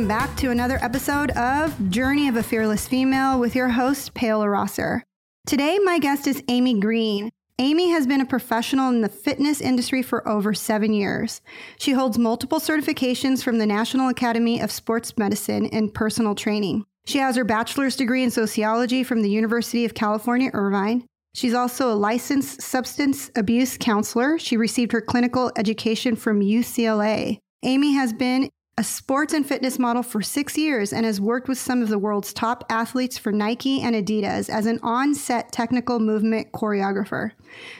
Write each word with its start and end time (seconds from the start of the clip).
welcome 0.00 0.08
back 0.08 0.34
to 0.34 0.50
another 0.50 0.78
episode 0.80 1.30
of 1.32 1.90
Journey 1.90 2.26
of 2.26 2.36
a 2.36 2.42
Fearless 2.42 2.88
Female 2.88 3.38
with 3.38 3.54
your 3.54 3.68
host, 3.68 4.14
Paola 4.14 4.48
Rosser. 4.48 5.04
Today, 5.46 5.78
my 5.84 5.98
guest 5.98 6.26
is 6.26 6.42
Amy 6.48 6.80
Green. 6.80 7.28
Amy 7.58 7.90
has 7.90 8.06
been 8.06 8.22
a 8.22 8.24
professional 8.24 8.88
in 8.88 9.02
the 9.02 9.10
fitness 9.10 9.60
industry 9.60 10.00
for 10.00 10.26
over 10.26 10.54
seven 10.54 10.94
years. 10.94 11.42
She 11.76 11.92
holds 11.92 12.16
multiple 12.16 12.60
certifications 12.60 13.42
from 13.42 13.58
the 13.58 13.66
National 13.66 14.08
Academy 14.08 14.58
of 14.58 14.72
Sports 14.72 15.18
Medicine 15.18 15.66
and 15.66 15.92
Personal 15.92 16.34
Training. 16.34 16.86
She 17.04 17.18
has 17.18 17.36
her 17.36 17.44
bachelor's 17.44 17.94
degree 17.94 18.22
in 18.22 18.30
sociology 18.30 19.04
from 19.04 19.20
the 19.20 19.30
University 19.30 19.84
of 19.84 19.92
California, 19.92 20.48
Irvine. 20.54 21.04
She's 21.34 21.52
also 21.52 21.92
a 21.92 21.94
licensed 21.94 22.62
substance 22.62 23.30
abuse 23.36 23.76
counselor. 23.76 24.38
She 24.38 24.56
received 24.56 24.92
her 24.92 25.02
clinical 25.02 25.52
education 25.58 26.16
from 26.16 26.40
UCLA. 26.40 27.36
Amy 27.62 27.92
has 27.92 28.14
been 28.14 28.48
a 28.80 28.82
sports 28.82 29.34
and 29.34 29.46
fitness 29.46 29.78
model 29.78 30.02
for 30.02 30.22
six 30.22 30.56
years 30.56 30.90
and 30.94 31.04
has 31.04 31.20
worked 31.20 31.48
with 31.48 31.58
some 31.58 31.82
of 31.82 31.90
the 31.90 31.98
world's 31.98 32.32
top 32.32 32.64
athletes 32.70 33.18
for 33.18 33.30
Nike 33.30 33.82
and 33.82 33.94
Adidas 33.94 34.48
as 34.48 34.64
an 34.64 34.80
on 34.82 35.14
set 35.14 35.52
technical 35.52 36.00
movement 36.00 36.50
choreographer. 36.52 37.32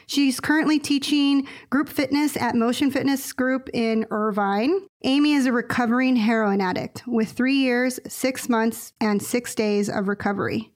She's 0.07 0.41
currently 0.41 0.79
teaching 0.79 1.49
group 1.71 1.89
fitness 1.89 2.37
at 2.37 2.55
Motion 2.55 2.91
Fitness 2.91 3.33
Group 3.33 3.71
in 3.73 4.05
Irvine. 4.11 4.79
Amy 5.03 5.33
is 5.33 5.47
a 5.47 5.53
recovering 5.53 6.17
heroin 6.17 6.61
addict 6.61 7.03
with 7.07 7.33
three 7.33 7.57
years, 7.57 7.99
six 8.07 8.51
months, 8.51 8.93
and 9.01 9.23
six 9.23 9.55
days 9.55 9.89
of 9.89 10.07
recovery. 10.07 10.71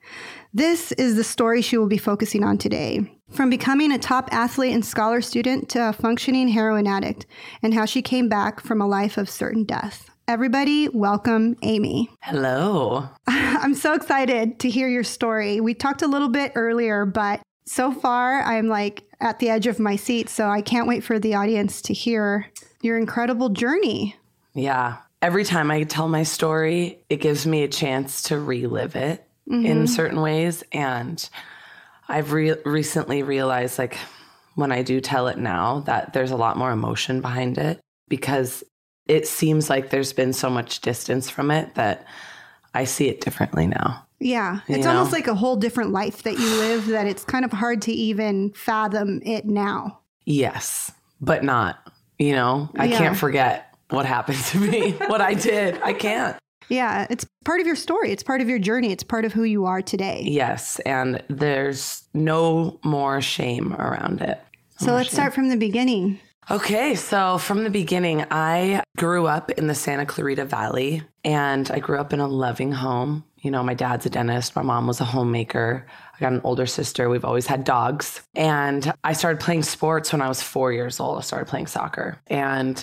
This 0.54 0.92
is 0.92 1.16
the 1.16 1.24
story 1.24 1.60
she 1.60 1.76
will 1.76 1.86
be 1.86 1.98
focusing 1.98 2.44
on 2.44 2.56
today. 2.56 3.00
From 3.30 3.50
becoming 3.50 3.92
a 3.92 3.98
top 3.98 4.32
athlete 4.32 4.72
and 4.72 4.86
scholar 4.86 5.20
student 5.20 5.68
to 5.70 5.90
a 5.90 5.92
functioning 5.92 6.48
heroin 6.48 6.86
addict, 6.86 7.26
and 7.62 7.74
how 7.74 7.84
she 7.84 8.00
came 8.00 8.30
back 8.30 8.60
from 8.60 8.80
a 8.80 8.86
life 8.86 9.18
of 9.18 9.28
certain 9.28 9.64
death. 9.64 10.08
Everybody, 10.26 10.88
welcome 10.88 11.54
Amy. 11.60 12.08
Hello. 12.22 13.10
I'm 13.26 13.74
so 13.74 13.92
excited 13.92 14.58
to 14.60 14.70
hear 14.70 14.88
your 14.88 15.04
story. 15.04 15.60
We 15.60 15.74
talked 15.74 16.00
a 16.00 16.06
little 16.06 16.30
bit 16.30 16.52
earlier, 16.54 17.04
but 17.04 17.42
so 17.66 17.92
far 17.92 18.42
I'm 18.42 18.66
like 18.66 19.04
at 19.20 19.38
the 19.38 19.50
edge 19.50 19.66
of 19.66 19.78
my 19.78 19.96
seat. 19.96 20.30
So 20.30 20.48
I 20.48 20.62
can't 20.62 20.88
wait 20.88 21.04
for 21.04 21.18
the 21.18 21.34
audience 21.34 21.82
to 21.82 21.92
hear 21.92 22.50
your 22.80 22.96
incredible 22.96 23.50
journey. 23.50 24.16
Yeah. 24.54 24.96
Every 25.20 25.44
time 25.44 25.70
I 25.70 25.82
tell 25.82 26.08
my 26.08 26.22
story, 26.22 27.04
it 27.10 27.16
gives 27.16 27.46
me 27.46 27.62
a 27.62 27.68
chance 27.68 28.22
to 28.22 28.38
relive 28.38 28.96
it 28.96 29.26
mm-hmm. 29.46 29.66
in 29.66 29.86
certain 29.86 30.22
ways. 30.22 30.64
And 30.72 31.28
I've 32.08 32.32
re- 32.32 32.56
recently 32.64 33.22
realized, 33.22 33.78
like, 33.78 33.98
when 34.54 34.72
I 34.72 34.82
do 34.82 35.02
tell 35.02 35.28
it 35.28 35.36
now, 35.36 35.80
that 35.80 36.14
there's 36.14 36.30
a 36.30 36.36
lot 36.36 36.56
more 36.56 36.70
emotion 36.70 37.20
behind 37.20 37.58
it 37.58 37.78
because 38.08 38.64
it 39.06 39.26
seems 39.26 39.68
like 39.68 39.90
there's 39.90 40.12
been 40.12 40.32
so 40.32 40.48
much 40.48 40.80
distance 40.80 41.28
from 41.28 41.50
it 41.50 41.74
that 41.74 42.06
I 42.72 42.84
see 42.84 43.08
it 43.08 43.20
differently 43.20 43.66
now. 43.66 44.04
Yeah. 44.18 44.60
It's 44.68 44.86
almost 44.86 45.12
like 45.12 45.26
a 45.26 45.34
whole 45.34 45.56
different 45.56 45.90
life 45.90 46.22
that 46.22 46.38
you 46.38 46.56
live 46.56 46.86
that 46.86 47.06
it's 47.06 47.24
kind 47.24 47.44
of 47.44 47.52
hard 47.52 47.82
to 47.82 47.92
even 47.92 48.52
fathom 48.52 49.20
it 49.24 49.44
now. 49.44 50.00
Yes, 50.24 50.90
but 51.20 51.44
not. 51.44 51.78
You 52.18 52.32
know, 52.32 52.70
I 52.76 52.86
yeah. 52.86 52.98
can't 52.98 53.16
forget 53.16 53.76
what 53.90 54.06
happened 54.06 54.38
to 54.38 54.58
me, 54.58 54.92
what 55.06 55.20
I 55.20 55.34
did. 55.34 55.80
I 55.82 55.92
can't. 55.92 56.36
Yeah, 56.68 57.06
it's 57.10 57.26
part 57.44 57.60
of 57.60 57.66
your 57.66 57.76
story. 57.76 58.10
It's 58.10 58.22
part 58.22 58.40
of 58.40 58.48
your 58.48 58.58
journey. 58.58 58.90
It's 58.90 59.02
part 59.02 59.24
of 59.24 59.32
who 59.32 59.42
you 59.42 59.66
are 59.66 59.82
today. 59.82 60.22
Yes, 60.26 60.78
and 60.80 61.22
there's 61.28 62.04
no 62.14 62.78
more 62.82 63.20
shame 63.20 63.74
around 63.74 64.22
it. 64.22 64.40
No 64.80 64.86
so 64.86 64.92
let's 64.94 65.10
shame. 65.10 65.14
start 65.14 65.34
from 65.34 65.48
the 65.50 65.56
beginning. 65.56 66.18
Okay, 66.50 66.94
so 66.94 67.38
from 67.38 67.64
the 67.64 67.70
beginning, 67.70 68.24
I 68.30 68.82
grew 68.96 69.26
up 69.26 69.50
in 69.52 69.66
the 69.66 69.74
Santa 69.74 70.04
Clarita 70.04 70.44
Valley 70.44 71.02
and 71.24 71.70
I 71.70 71.78
grew 71.78 71.98
up 71.98 72.12
in 72.12 72.20
a 72.20 72.28
loving 72.28 72.70
home. 72.70 73.24
You 73.40 73.50
know, 73.50 73.62
my 73.62 73.74
dad's 73.74 74.04
a 74.04 74.10
dentist, 74.10 74.54
my 74.54 74.62
mom 74.62 74.86
was 74.86 75.00
a 75.00 75.04
homemaker. 75.04 75.86
I 76.14 76.18
got 76.20 76.32
an 76.32 76.42
older 76.44 76.66
sister. 76.66 77.08
We've 77.08 77.24
always 77.24 77.46
had 77.46 77.64
dogs. 77.64 78.22
And 78.34 78.92
I 79.04 79.14
started 79.14 79.40
playing 79.40 79.62
sports 79.62 80.12
when 80.12 80.20
I 80.20 80.28
was 80.28 80.42
four 80.42 80.72
years 80.72 81.00
old. 81.00 81.18
I 81.18 81.22
started 81.22 81.46
playing 81.46 81.66
soccer. 81.66 82.20
And 82.26 82.82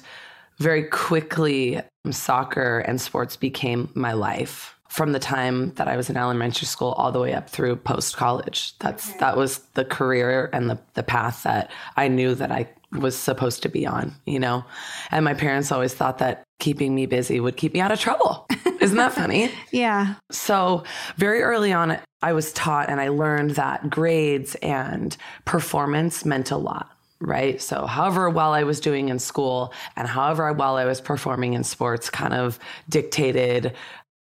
very 0.57 0.83
quickly, 0.83 1.81
soccer 2.09 2.79
and 2.79 2.99
sports 2.99 3.35
became 3.35 3.89
my 3.93 4.13
life 4.13 4.75
from 4.89 5.13
the 5.13 5.19
time 5.19 5.73
that 5.75 5.87
I 5.87 5.95
was 5.95 6.09
in 6.09 6.17
elementary 6.17 6.65
school 6.65 6.91
all 6.93 7.11
the 7.11 7.19
way 7.19 7.33
up 7.33 7.49
through 7.49 7.77
post 7.77 8.17
college. 8.17 8.77
That's 8.79 9.09
okay. 9.09 9.19
that 9.19 9.37
was 9.37 9.59
the 9.75 9.85
career 9.85 10.49
and 10.51 10.69
the 10.69 10.79
the 10.95 11.03
path 11.03 11.43
that 11.43 11.71
I 11.95 12.09
knew 12.09 12.35
that 12.35 12.51
I 12.51 12.67
was 12.91 13.17
supposed 13.17 13.63
to 13.63 13.69
be 13.69 13.85
on, 13.85 14.13
you 14.25 14.39
know. 14.39 14.65
And 15.11 15.23
my 15.23 15.33
parents 15.33 15.71
always 15.71 15.93
thought 15.93 16.17
that 16.17 16.43
keeping 16.59 16.93
me 16.93 17.05
busy 17.05 17.39
would 17.39 17.57
keep 17.57 17.73
me 17.73 17.79
out 17.79 17.91
of 17.91 17.99
trouble. 17.99 18.47
Isn't 18.81 18.97
that 18.97 19.13
funny? 19.13 19.51
yeah. 19.71 20.15
So, 20.31 20.83
very 21.17 21.41
early 21.41 21.71
on 21.71 21.97
I 22.21 22.33
was 22.33 22.53
taught 22.53 22.89
and 22.89 23.01
I 23.01 23.07
learned 23.09 23.51
that 23.51 23.89
grades 23.89 24.55
and 24.55 25.15
performance 25.45 26.25
meant 26.25 26.51
a 26.51 26.57
lot 26.57 26.89
right? 27.23 27.61
So, 27.61 27.85
however 27.85 28.29
well 28.31 28.51
I 28.51 28.63
was 28.63 28.79
doing 28.79 29.09
in 29.09 29.19
school 29.19 29.73
and 29.95 30.07
however 30.07 30.51
well 30.53 30.77
I 30.77 30.85
was 30.85 30.99
performing 30.99 31.53
in 31.53 31.63
sports 31.63 32.09
kind 32.09 32.33
of 32.33 32.57
dictated 32.89 33.75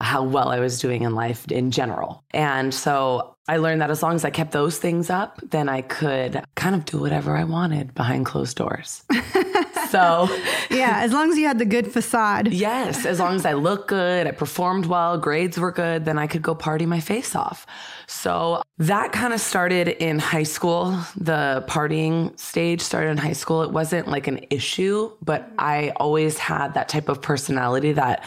how 0.02 0.24
well 0.24 0.50
I 0.50 0.60
was 0.60 0.80
doing 0.80 1.04
in 1.04 1.16
life 1.16 1.46
in 1.52 1.72
general. 1.72 2.24
And 2.32 2.74
so 2.74 3.36
I 3.48 3.58
learned 3.58 3.82
that 3.82 3.90
as 3.90 4.04
long 4.04 4.16
as 4.16 4.24
I 4.24 4.30
kept 4.30 4.52
those 4.52 4.78
things 4.78 5.10
up, 5.10 5.40
then 5.50 5.68
I 5.68 5.82
could 5.82 6.44
kind 6.56 6.76
of 6.76 6.86
do 6.86 7.00
whatever 7.00 7.36
I 7.36 7.44
wanted 7.44 7.94
behind 7.94 8.26
closed 8.26 8.56
doors. 8.56 9.04
so, 9.90 10.30
yeah, 10.70 11.00
as 11.02 11.12
long 11.12 11.32
as 11.32 11.38
you 11.38 11.48
had 11.48 11.58
the 11.58 11.66
good 11.66 11.92
facade. 11.92 12.54
Yes, 12.54 13.06
as 13.06 13.20
long 13.20 13.36
as 13.36 13.46
I 13.46 13.54
looked 13.54 13.90
good, 13.90 14.28
I 14.28 14.32
performed 14.32 14.86
well, 14.86 15.18
grades 15.18 15.58
were 15.58 15.72
good, 15.72 16.06
then 16.06 16.20
I 16.20 16.28
could 16.28 16.42
go 16.42 16.54
party 16.54 16.86
my 16.86 17.00
face 17.00 17.36
off. 17.36 17.66
So 18.08 18.62
that 18.78 19.12
kind 19.12 19.34
of 19.34 19.42
started 19.42 19.88
in 19.88 20.20
high 20.20 20.44
school. 20.44 20.92
The 21.18 21.66
partying 21.68 22.40
stage 22.40 22.82
started 22.82 23.10
in 23.10 23.18
high 23.18 23.34
school. 23.34 23.64
It 23.64 23.72
wasn't 23.72 24.08
like 24.08 24.28
an 24.28 24.46
issue, 24.50 25.12
but 25.22 25.52
I 25.58 25.92
always 25.98 26.38
had 26.38 26.76
that 26.76 26.90
type 26.90 27.10
of 27.10 27.22
personality 27.22 27.94
that 27.94 28.24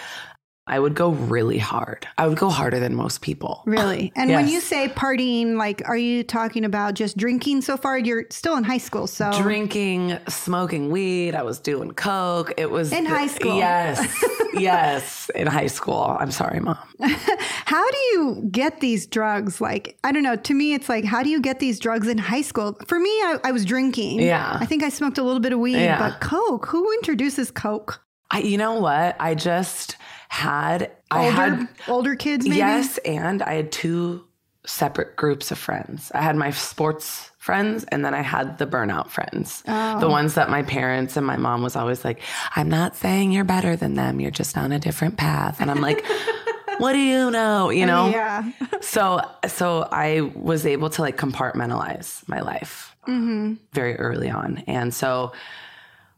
I 0.67 0.79
would 0.79 0.95
go 0.95 1.11
really 1.11 1.59
hard. 1.59 2.09
I 2.17 2.27
would 2.27 2.39
go 2.39 2.49
harder 2.49 2.81
than 2.81 2.95
most 2.95 3.21
people. 3.21 3.63
Really? 3.67 4.13
And 4.25 4.31
yes. 4.31 4.43
when 4.43 4.49
you 4.49 4.61
say 4.61 4.89
partying, 4.89 5.57
like, 5.57 5.83
are 5.87 5.97
you 5.97 6.23
talking 6.23 6.65
about 6.65 6.95
just 6.95 7.17
drinking 7.17 7.61
so 7.63 7.77
far? 7.77 7.99
You're 7.99 8.25
still 8.31 8.57
in 8.57 8.65
high 8.65 8.79
school, 8.79 9.07
so. 9.07 9.31
Drinking, 9.33 10.19
smoking 10.29 10.91
weed. 10.91 11.35
I 11.35 11.43
was 11.43 11.59
doing 11.59 11.91
Coke. 11.91 12.53
It 12.57 12.71
was. 12.71 12.93
In 12.93 13.05
high 13.05 13.27
school. 13.27 13.57
Yes. 13.57 14.25
yes. 14.55 15.31
In 15.35 15.47
high 15.47 15.67
school. 15.67 16.17
I'm 16.19 16.31
sorry, 16.31 16.61
mom. 16.61 16.79
how 17.01 17.91
do 17.91 17.99
you 18.13 18.49
get 18.51 18.81
these 18.81 19.07
drugs? 19.07 19.61
Like, 19.61 19.99
I 20.05 20.13
don't 20.13 20.23
know. 20.23 20.37
To 20.37 20.55
me, 20.55 20.73
it's 20.73 20.89
like, 20.89 21.05
how 21.05 21.23
do 21.23 21.29
you 21.29 21.41
get 21.41 21.59
these 21.59 21.79
drugs 21.79 22.09
in 22.09 22.17
high 22.17 22.43
school? 22.43 22.79
For 22.87 22.99
me, 22.99 23.11
I, 23.11 23.39
I 23.45 23.53
was 23.53 23.65
drinking. 23.65 24.21
Yeah. 24.21 24.57
I 24.59 24.65
think 24.65 24.83
I 24.83 24.89
smoked 24.89 25.19
a 25.19 25.23
little 25.23 25.41
bit 25.41 25.53
of 25.53 25.59
weed, 25.59 25.77
yeah. 25.77 25.99
but 25.99 26.21
Coke, 26.21 26.67
who 26.67 26.91
introduces 26.95 27.51
Coke? 27.51 28.01
I, 28.31 28.39
you 28.39 28.57
know 28.57 28.81
what? 28.81 29.17
I 29.21 29.35
just 29.35 29.97
had 30.29 30.91
older, 31.11 31.27
I 31.27 31.31
had 31.31 31.69
older 31.89 32.17
kids. 32.17 32.47
Maybe? 32.47 32.59
Yes, 32.59 32.99
and 32.99 33.43
I 33.43 33.55
had 33.55 33.73
two 33.73 34.25
separate 34.67 35.17
groups 35.17 35.51
of 35.51 35.59
friends. 35.59 36.11
I 36.15 36.23
had 36.23 36.37
my 36.37 36.51
sports 36.51 37.31
friends 37.39 37.85
and 37.85 38.05
then 38.05 38.15
I 38.15 38.23
had 38.23 38.57
the 38.59 38.67
burnout 38.67 39.09
friends. 39.09 39.63
Oh. 39.69 40.01
The 40.01 40.09
ones 40.09 40.35
that 40.35 40.49
my 40.49 40.63
parents 40.63 41.17
and 41.17 41.27
my 41.27 41.37
mom 41.37 41.63
was 41.63 41.77
always 41.77 42.05
like, 42.05 42.21
"I'm 42.57 42.71
not 42.71 42.97
saying 42.97 43.33
you're 43.33 43.45
better 43.45 43.77
than 43.77 43.95
them. 43.95 44.21
You're 44.21 44.31
just 44.31 44.57
on 44.57 44.73
a 44.73 44.79
different 44.79 45.17
path." 45.17 45.61
And 45.61 45.71
I'm 45.71 45.81
like, 45.81 46.05
"What 46.79 46.95
do 46.95 46.99
you 46.99 47.31
know?" 47.31 47.71
You 47.71 47.87
know? 47.87 48.09
Yeah. 48.09 48.51
so 48.81 49.21
so 49.47 49.89
I 49.93 50.23
was 50.35 50.65
able 50.65 50.89
to 50.91 51.03
like 51.03 51.19
compartmentalize 51.19 52.27
my 52.29 52.41
life 52.41 52.97
mm-hmm. 53.07 53.55
very 53.73 53.97
early 53.97 54.31
on. 54.31 54.65
And 54.67 54.95
so 54.95 55.33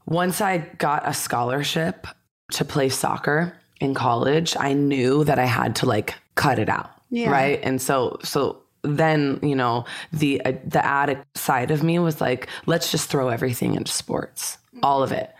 once 0.06 0.40
I 0.40 0.58
got 0.58 1.08
a 1.08 1.12
scholarship 1.12 2.06
to 2.52 2.64
play 2.64 2.88
soccer, 2.88 3.58
in 3.80 3.94
college, 3.94 4.56
I 4.58 4.72
knew 4.72 5.24
that 5.24 5.38
I 5.38 5.44
had 5.44 5.76
to 5.76 5.86
like 5.86 6.14
cut 6.34 6.58
it 6.58 6.68
out. 6.68 6.90
Yeah. 7.10 7.30
Right. 7.30 7.60
And 7.62 7.80
so, 7.80 8.18
so 8.22 8.62
then, 8.82 9.38
you 9.42 9.54
know, 9.54 9.84
the, 10.12 10.40
uh, 10.44 10.52
the 10.64 10.84
addict 10.84 11.36
side 11.36 11.70
of 11.70 11.82
me 11.82 11.98
was 11.98 12.20
like, 12.20 12.48
let's 12.66 12.90
just 12.90 13.08
throw 13.08 13.28
everything 13.28 13.74
into 13.74 13.92
sports, 13.92 14.58
all 14.82 15.02
of 15.02 15.12
it. 15.12 15.32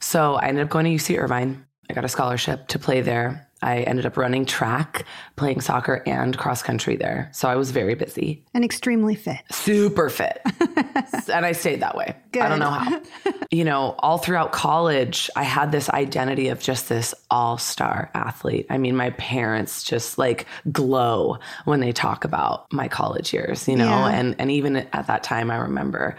So 0.00 0.34
I 0.34 0.46
ended 0.46 0.64
up 0.64 0.70
going 0.70 0.84
to 0.84 0.90
UC 0.90 1.18
Irvine. 1.18 1.64
I 1.88 1.92
got 1.92 2.04
a 2.04 2.08
scholarship 2.08 2.68
to 2.68 2.78
play 2.78 3.00
there. 3.00 3.48
I 3.62 3.80
ended 3.80 4.06
up 4.06 4.16
running 4.16 4.46
track, 4.46 5.04
playing 5.36 5.60
soccer, 5.60 6.02
and 6.06 6.36
cross 6.38 6.62
country 6.62 6.96
there. 6.96 7.30
So 7.32 7.48
I 7.48 7.56
was 7.56 7.70
very 7.70 7.94
busy. 7.94 8.42
And 8.54 8.64
extremely 8.64 9.14
fit. 9.14 9.40
Super 9.50 10.08
fit. 10.08 10.40
and 11.32 11.44
I 11.44 11.52
stayed 11.52 11.80
that 11.80 11.96
way. 11.96 12.16
Good. 12.32 12.42
I 12.42 12.48
don't 12.48 12.58
know 12.58 12.70
how. 12.70 13.00
you 13.50 13.64
know, 13.64 13.94
all 13.98 14.18
throughout 14.18 14.52
college, 14.52 15.28
I 15.36 15.42
had 15.42 15.72
this 15.72 15.90
identity 15.90 16.48
of 16.48 16.60
just 16.60 16.88
this 16.88 17.14
all 17.30 17.58
star 17.58 18.10
athlete. 18.14 18.66
I 18.70 18.78
mean, 18.78 18.96
my 18.96 19.10
parents 19.10 19.82
just 19.82 20.18
like 20.18 20.46
glow 20.72 21.38
when 21.64 21.80
they 21.80 21.92
talk 21.92 22.24
about 22.24 22.72
my 22.72 22.88
college 22.88 23.32
years, 23.32 23.68
you 23.68 23.76
know, 23.76 23.84
yeah. 23.84 24.08
and, 24.08 24.36
and 24.38 24.50
even 24.50 24.76
at 24.76 25.06
that 25.06 25.22
time, 25.22 25.50
I 25.50 25.56
remember 25.56 26.16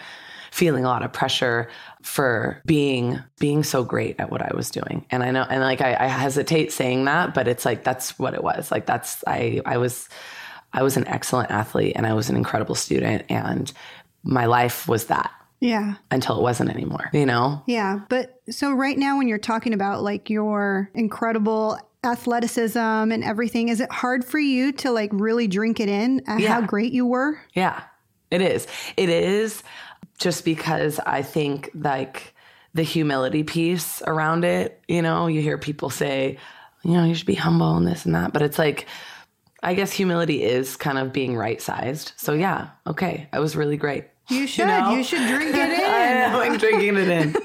feeling 0.52 0.84
a 0.84 0.88
lot 0.88 1.02
of 1.02 1.14
pressure 1.14 1.70
for 2.04 2.62
being 2.66 3.20
being 3.40 3.64
so 3.64 3.84
great 3.84 4.20
at 4.20 4.32
what 4.32 4.42
I 4.42 4.54
was 4.56 4.70
doing. 4.70 5.06
And 5.12 5.24
I 5.24 5.32
know 5.32 5.44
and 5.50 5.62
like 5.62 5.82
I, 5.82 5.96
I 6.00 6.08
hesitate 6.08 6.72
saying 6.72 7.06
that, 7.06 7.34
but 7.34 7.48
it's 7.48 7.66
like 7.66 7.84
that's 7.84 8.18
what 8.20 8.34
it 8.34 8.44
was. 8.44 8.72
Like 8.72 8.86
that's 8.86 9.24
I 9.28 9.62
I 9.66 9.78
was 9.78 10.10
I 10.74 10.84
was 10.84 10.98
an 10.98 11.08
excellent 11.08 11.52
athlete 11.52 11.94
and 11.96 12.08
I 12.08 12.14
was 12.14 12.30
an 12.30 12.36
incredible 12.36 12.76
student 12.76 13.26
and 13.30 13.72
my 14.24 14.46
life 14.46 14.88
was 14.88 15.08
that 15.08 15.32
Yeah. 15.60 15.96
until 16.12 16.38
it 16.38 16.42
wasn't 16.42 16.70
anymore, 16.70 17.10
you 17.12 17.26
know? 17.26 17.62
Yeah. 17.66 18.00
But 18.08 18.40
so 18.50 18.72
right 18.72 18.98
now, 18.98 19.18
when 19.18 19.28
you're 19.28 19.38
talking 19.38 19.74
about 19.74 20.02
like 20.04 20.30
your 20.30 20.90
incredible 20.94 21.78
athleticism 22.04 22.80
and 22.80 23.24
everything, 23.24 23.70
is 23.70 23.82
it 23.82 23.92
hard 23.92 24.24
for 24.24 24.40
you 24.40 24.72
to 24.74 24.92
like 24.92 25.10
really 25.12 25.48
drink 25.48 25.80
it 25.80 25.90
in 25.90 26.22
at 26.28 26.40
Yeah. 26.40 26.54
how 26.54 26.62
great 26.62 26.94
you 26.94 27.06
were? 27.06 27.40
Yeah, 27.54 27.82
it 28.30 28.42
is. 28.42 28.68
It 28.96 29.10
is 29.10 29.64
just 30.22 30.46
because 30.46 31.00
I 31.00 31.22
think 31.24 31.70
like 31.74 32.34
the 32.74 32.84
humility 32.84 33.44
piece 33.44 34.02
around 34.04 34.46
it, 34.46 34.82
you 34.88 35.02
know, 35.02 35.28
you 35.28 35.42
hear 35.42 35.58
people 35.58 35.90
say, 35.90 36.38
you 36.84 36.94
know, 36.94 37.04
you 37.04 37.14
should 37.16 37.28
be 37.28 37.36
humble 37.36 37.76
and 37.76 37.86
this 37.86 38.06
and 38.06 38.16
that. 38.16 38.32
But 38.34 38.42
it's 38.42 38.58
like, 38.58 38.88
I 39.64 39.74
guess 39.74 39.92
humility 39.92 40.44
is 40.44 40.78
kind 40.78 40.98
of 40.98 41.12
being 41.12 41.36
right 41.36 41.62
sized. 41.62 42.14
So 42.16 42.34
yeah, 42.34 42.70
okay, 42.88 43.28
I 43.34 43.40
was 43.40 43.56
really 43.56 43.78
great. 43.78 44.06
You 44.30 44.48
should. 44.48 44.68
know? 44.68 44.92
You 44.96 45.04
should 45.04 45.28
drink 45.28 45.54
it 45.54 45.60
I 45.60 46.12
in. 46.12 46.18
am 46.18 46.34
like 46.38 46.60
drinking 46.60 46.96
it 46.98 47.10
in. 47.10 47.36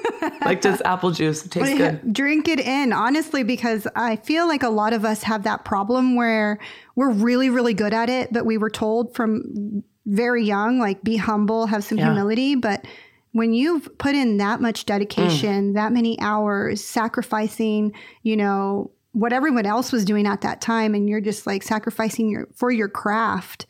like 0.45 0.63
just 0.63 0.81
apple 0.85 1.11
juice. 1.11 1.45
It 1.47 1.51
tastes 1.51 1.77
good. 1.77 2.13
Drink 2.13 2.47
it 2.47 2.61
in, 2.61 2.93
honestly, 2.93 3.43
because 3.43 3.89
I 3.97 4.17
feel 4.17 4.47
like 4.47 4.63
a 4.63 4.69
lot 4.69 4.93
of 4.93 5.05
us 5.05 5.25
have 5.25 5.43
that 5.43 5.65
problem 5.65 6.15
where 6.15 6.59
we're 6.95 7.11
really, 7.11 7.51
really 7.51 7.75
good 7.75 7.93
at 7.93 8.09
it, 8.09 8.33
but 8.33 8.47
we 8.47 8.57
were 8.57 8.71
told 8.71 9.15
from 9.15 9.83
very 10.07 10.45
young, 10.45 10.79
like, 10.79 11.03
be 11.03 11.17
humble, 11.17 11.67
have 11.67 11.85
some 11.85 11.99
Yeah. 11.99 12.07
humility. 12.07 12.55
But 12.55 12.87
when 13.33 13.53
you've 13.53 13.99
put 13.99 14.15
in 14.15 14.39
that 14.39 14.61
much 14.61 14.87
dedication, 14.87 15.73
mm. 15.73 15.75
that 15.75 15.93
many 15.93 16.19
hours, 16.21 16.83
sacrificing, 16.83 17.93
you 18.23 18.37
know, 18.37 18.91
what 19.13 19.33
everyone 19.33 19.67
else 19.67 19.93
was 19.93 20.05
doing 20.05 20.27
at 20.27 20.43
that 20.43 20.61
time, 20.61 20.95
and 20.95 21.09
you're 21.09 21.21
just 21.21 21.47
like 21.47 21.63
sacrificing 21.63 22.29
your 22.31 22.47
for 22.55 22.71
your 22.71 22.89
craft, 22.89 23.67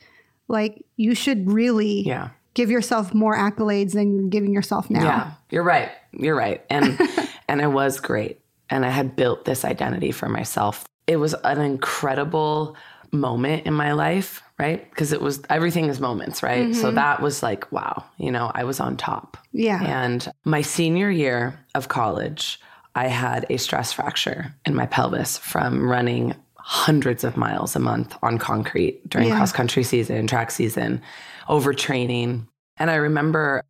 like 0.49 0.85
you 0.97 1.15
should 1.15 1.51
really 1.51 2.03
Yeah. 2.03 2.31
give 2.55 2.71
yourself 2.71 3.15
more 3.15 3.37
accolades 3.37 3.93
than 3.93 4.15
you're 4.15 4.29
giving 4.29 4.53
yourself 4.53 4.91
now. 4.91 5.03
Yeah, 5.05 5.31
you're 5.51 5.63
right. 5.63 5.91
You're 6.13 6.37
right. 6.37 6.65
And 6.69 6.99
and 7.49 7.63
I 7.63 7.67
was 7.69 8.01
great. 8.01 8.41
And 8.71 8.85
I 8.85 8.91
had 8.91 9.15
built 9.15 9.45
this 9.45 9.65
identity 9.65 10.11
for 10.11 10.29
myself. 10.29 10.85
It 11.07 11.17
was 11.19 11.35
an 11.45 11.61
incredible 11.61 12.77
moment 13.17 13.67
in 13.67 13.75
my 13.75 13.93
life, 13.93 14.43
right? 14.59 14.89
Because 14.91 15.13
it 15.13 15.21
was 15.21 15.43
everything 15.51 15.87
is 15.87 16.01
moments, 16.01 16.43
right? 16.43 16.75
So 16.75 16.87
mm-hmm. 16.87 16.97
that 16.97 17.21
was 17.21 17.43
like, 17.43 17.71
wow, 17.73 18.05
you 18.19 18.31
know, 18.31 18.51
I 18.55 18.65
was 18.65 18.81
on 18.81 18.97
top. 18.97 19.37
Yeah. 19.53 19.83
And 19.83 20.29
my 20.45 20.63
senior 20.63 21.11
year 21.11 21.59
of 21.75 21.89
college, 21.89 22.61
I 22.95 23.09
had 23.09 23.47
a 23.51 23.59
stress 23.59 23.93
fracture 23.93 24.55
in 24.65 24.75
my 24.75 24.87
pelvis 24.87 25.39
from 25.39 25.89
running 25.89 26.35
hundreds 26.57 27.23
of 27.25 27.37
miles 27.37 27.77
a 27.77 27.79
month 27.79 28.17
on 28.23 28.39
concrete 28.39 29.09
during 29.09 29.29
Yeah. 29.29 29.37
cross 29.37 29.53
country 29.53 29.85
season, 29.85 30.27
track 30.27 30.51
season, 30.51 31.01
overtraining. 31.49 32.47
And 32.77 32.91
I 32.91 32.97
remember 32.97 33.63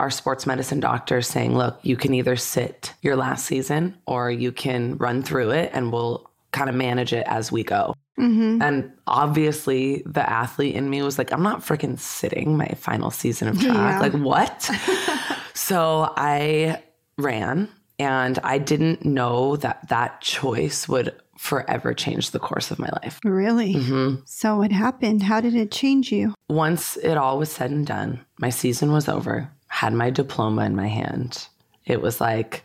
our 0.00 0.10
sports 0.10 0.46
medicine 0.46 0.80
doctor 0.80 1.22
saying, 1.22 1.56
look, 1.56 1.78
you 1.82 1.96
can 1.96 2.12
either 2.14 2.34
sit 2.34 2.92
your 3.02 3.14
last 3.14 3.46
season 3.46 3.96
or 4.06 4.30
you 4.30 4.50
can 4.50 4.96
run 4.96 5.22
through 5.22 5.50
it 5.50 5.70
and 5.72 5.92
we'll 5.92 6.28
kind 6.50 6.68
of 6.68 6.74
manage 6.74 7.12
it 7.12 7.24
as 7.28 7.52
we 7.52 7.62
go. 7.62 7.94
Hmm 8.16 8.60
And 8.62 8.92
obviously, 9.06 10.02
the 10.06 10.28
athlete 10.28 10.74
in 10.74 10.90
me 10.90 11.02
was 11.02 11.18
like, 11.18 11.32
I'm 11.32 11.42
not 11.42 11.60
freaking 11.60 11.98
sitting 11.98 12.56
my 12.56 12.68
final 12.76 13.10
season 13.10 13.48
of 13.48 13.60
track. 13.60 13.74
Yeah. 13.74 13.98
Like, 14.00 14.12
what? 14.12 14.70
so 15.54 16.12
I 16.16 16.82
ran 17.18 17.68
and 17.98 18.38
I 18.42 18.58
didn't 18.58 19.04
know 19.04 19.56
that 19.56 19.88
that 19.88 20.20
choice 20.20 20.88
would 20.88 21.14
forever 21.38 21.92
change 21.92 22.30
the 22.30 22.38
course 22.38 22.70
of 22.70 22.78
my 22.78 22.88
life. 23.02 23.18
Really? 23.24 23.72
hmm 23.72 24.14
So 24.24 24.56
what 24.58 24.70
happened? 24.70 25.22
How 25.22 25.40
did 25.40 25.54
it 25.54 25.72
change 25.72 26.12
you? 26.12 26.34
Once 26.48 26.96
it 26.98 27.16
all 27.16 27.38
was 27.38 27.50
said 27.50 27.70
and 27.70 27.86
done, 27.86 28.24
my 28.38 28.50
season 28.50 28.92
was 28.92 29.08
over, 29.08 29.50
had 29.66 29.92
my 29.92 30.10
diploma 30.10 30.64
in 30.64 30.76
my 30.76 30.86
hand. 30.86 31.48
It 31.84 32.00
was 32.00 32.20
like 32.20 32.64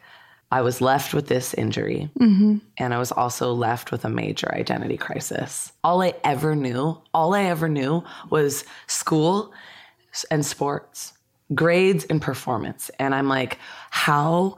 I 0.52 0.62
was 0.62 0.80
left 0.82 1.14
with 1.14 1.28
this 1.28 1.54
injury 1.54 2.10
Mm-hmm. 2.20 2.58
and 2.78 2.94
I 2.94 3.00
was 3.00 3.12
also 3.12 3.54
left 3.54 3.92
with 3.92 4.06
a 4.06 4.10
major 4.10 4.54
identity 4.54 4.98
crisis. 4.98 5.72
All 5.84 6.02
I 6.02 6.14
ever 6.24 6.56
knew, 6.56 6.98
all 7.14 7.34
I 7.34 7.44
ever 7.44 7.68
knew 7.68 8.04
was 8.30 8.64
school 8.88 9.52
and 10.32 10.46
sports, 10.46 11.14
grades 11.54 12.06
and 12.06 12.22
performance. 12.22 12.90
And 12.98 13.14
I'm 13.14 13.28
like, 13.28 13.60
how 13.90 14.56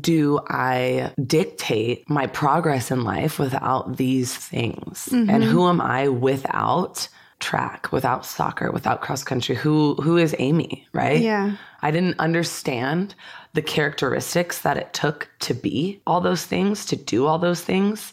do 0.00 0.38
I 0.48 1.12
dictate 1.26 2.08
my 2.08 2.26
progress 2.28 2.90
in 2.90 3.02
life 3.02 3.38
without 3.38 3.96
these 3.96 4.34
things? 4.36 5.08
And 5.12 5.42
who 5.42 5.68
am 5.68 5.80
I 5.80 6.08
without 6.08 7.08
track, 7.40 7.90
without 7.90 8.24
soccer, 8.26 8.70
without 8.70 9.00
cross 9.00 9.24
country? 9.24 9.56
Who 9.56 9.94
who 9.96 10.16
is 10.16 10.34
Amy, 10.38 10.86
right? 10.92 11.20
Yeah. 11.20 11.56
I 11.82 11.90
didn't 11.90 12.20
understand 12.20 13.14
the 13.52 13.62
characteristics 13.62 14.60
that 14.62 14.76
it 14.76 14.92
took 14.92 15.28
to 15.40 15.54
be 15.54 16.00
all 16.06 16.20
those 16.20 16.44
things, 16.44 16.86
to 16.86 16.96
do 16.96 17.26
all 17.26 17.38
those 17.38 17.60
things. 17.60 18.12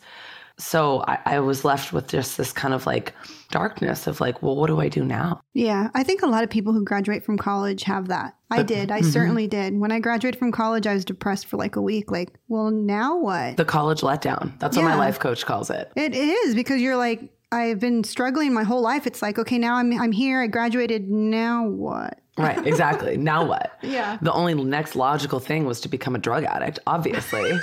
So 0.59 1.03
I, 1.07 1.19
I 1.25 1.39
was 1.39 1.63
left 1.63 1.93
with 1.93 2.07
just 2.07 2.37
this 2.37 2.51
kind 2.51 2.73
of 2.73 2.87
like 2.87 3.13
darkness 3.51 4.07
of 4.07 4.19
like, 4.19 4.41
well, 4.41 4.55
what 4.55 4.67
do 4.67 4.79
I 4.79 4.89
do 4.89 5.05
now? 5.05 5.39
Yeah. 5.53 5.89
I 5.93 6.03
think 6.03 6.23
a 6.23 6.27
lot 6.27 6.43
of 6.43 6.49
people 6.49 6.73
who 6.73 6.83
graduate 6.83 7.23
from 7.23 7.37
college 7.37 7.83
have 7.83 8.07
that. 8.07 8.35
I 8.49 8.63
did. 8.63 8.89
I 8.91 9.01
mm-hmm. 9.01 9.09
certainly 9.09 9.47
did. 9.47 9.77
When 9.77 9.91
I 9.91 9.99
graduated 9.99 10.39
from 10.39 10.51
college, 10.51 10.87
I 10.87 10.93
was 10.93 11.05
depressed 11.05 11.45
for 11.45 11.57
like 11.57 11.75
a 11.75 11.81
week. 11.81 12.09
Like, 12.11 12.33
well, 12.47 12.71
now 12.71 13.17
what? 13.17 13.57
The 13.57 13.65
college 13.65 14.01
letdown. 14.01 14.57
That's 14.57 14.77
what 14.77 14.83
my 14.83 14.95
life 14.95 15.19
coach 15.19 15.45
calls 15.45 15.69
it. 15.69 15.91
It 15.95 16.15
is 16.15 16.55
because 16.55 16.81
you're 16.81 16.97
like, 16.97 17.29
I've 17.51 17.79
been 17.79 18.03
struggling 18.03 18.53
my 18.53 18.63
whole 18.63 18.81
life. 18.81 19.07
It's 19.07 19.21
like, 19.21 19.39
okay, 19.39 19.57
now 19.57 19.75
I'm 19.75 19.97
I'm 19.99 20.11
here. 20.11 20.41
I 20.41 20.47
graduated. 20.47 21.09
Now 21.09 21.65
what? 21.65 22.19
Right, 22.37 22.67
exactly. 22.67 23.17
now 23.17 23.45
what? 23.45 23.71
Yeah. 23.81 24.17
The 24.21 24.31
only 24.31 24.53
next 24.53 24.95
logical 24.95 25.39
thing 25.39 25.65
was 25.65 25.79
to 25.81 25.89
become 25.89 26.13
a 26.13 26.19
drug 26.19 26.43
addict, 26.43 26.77
obviously. 26.85 27.51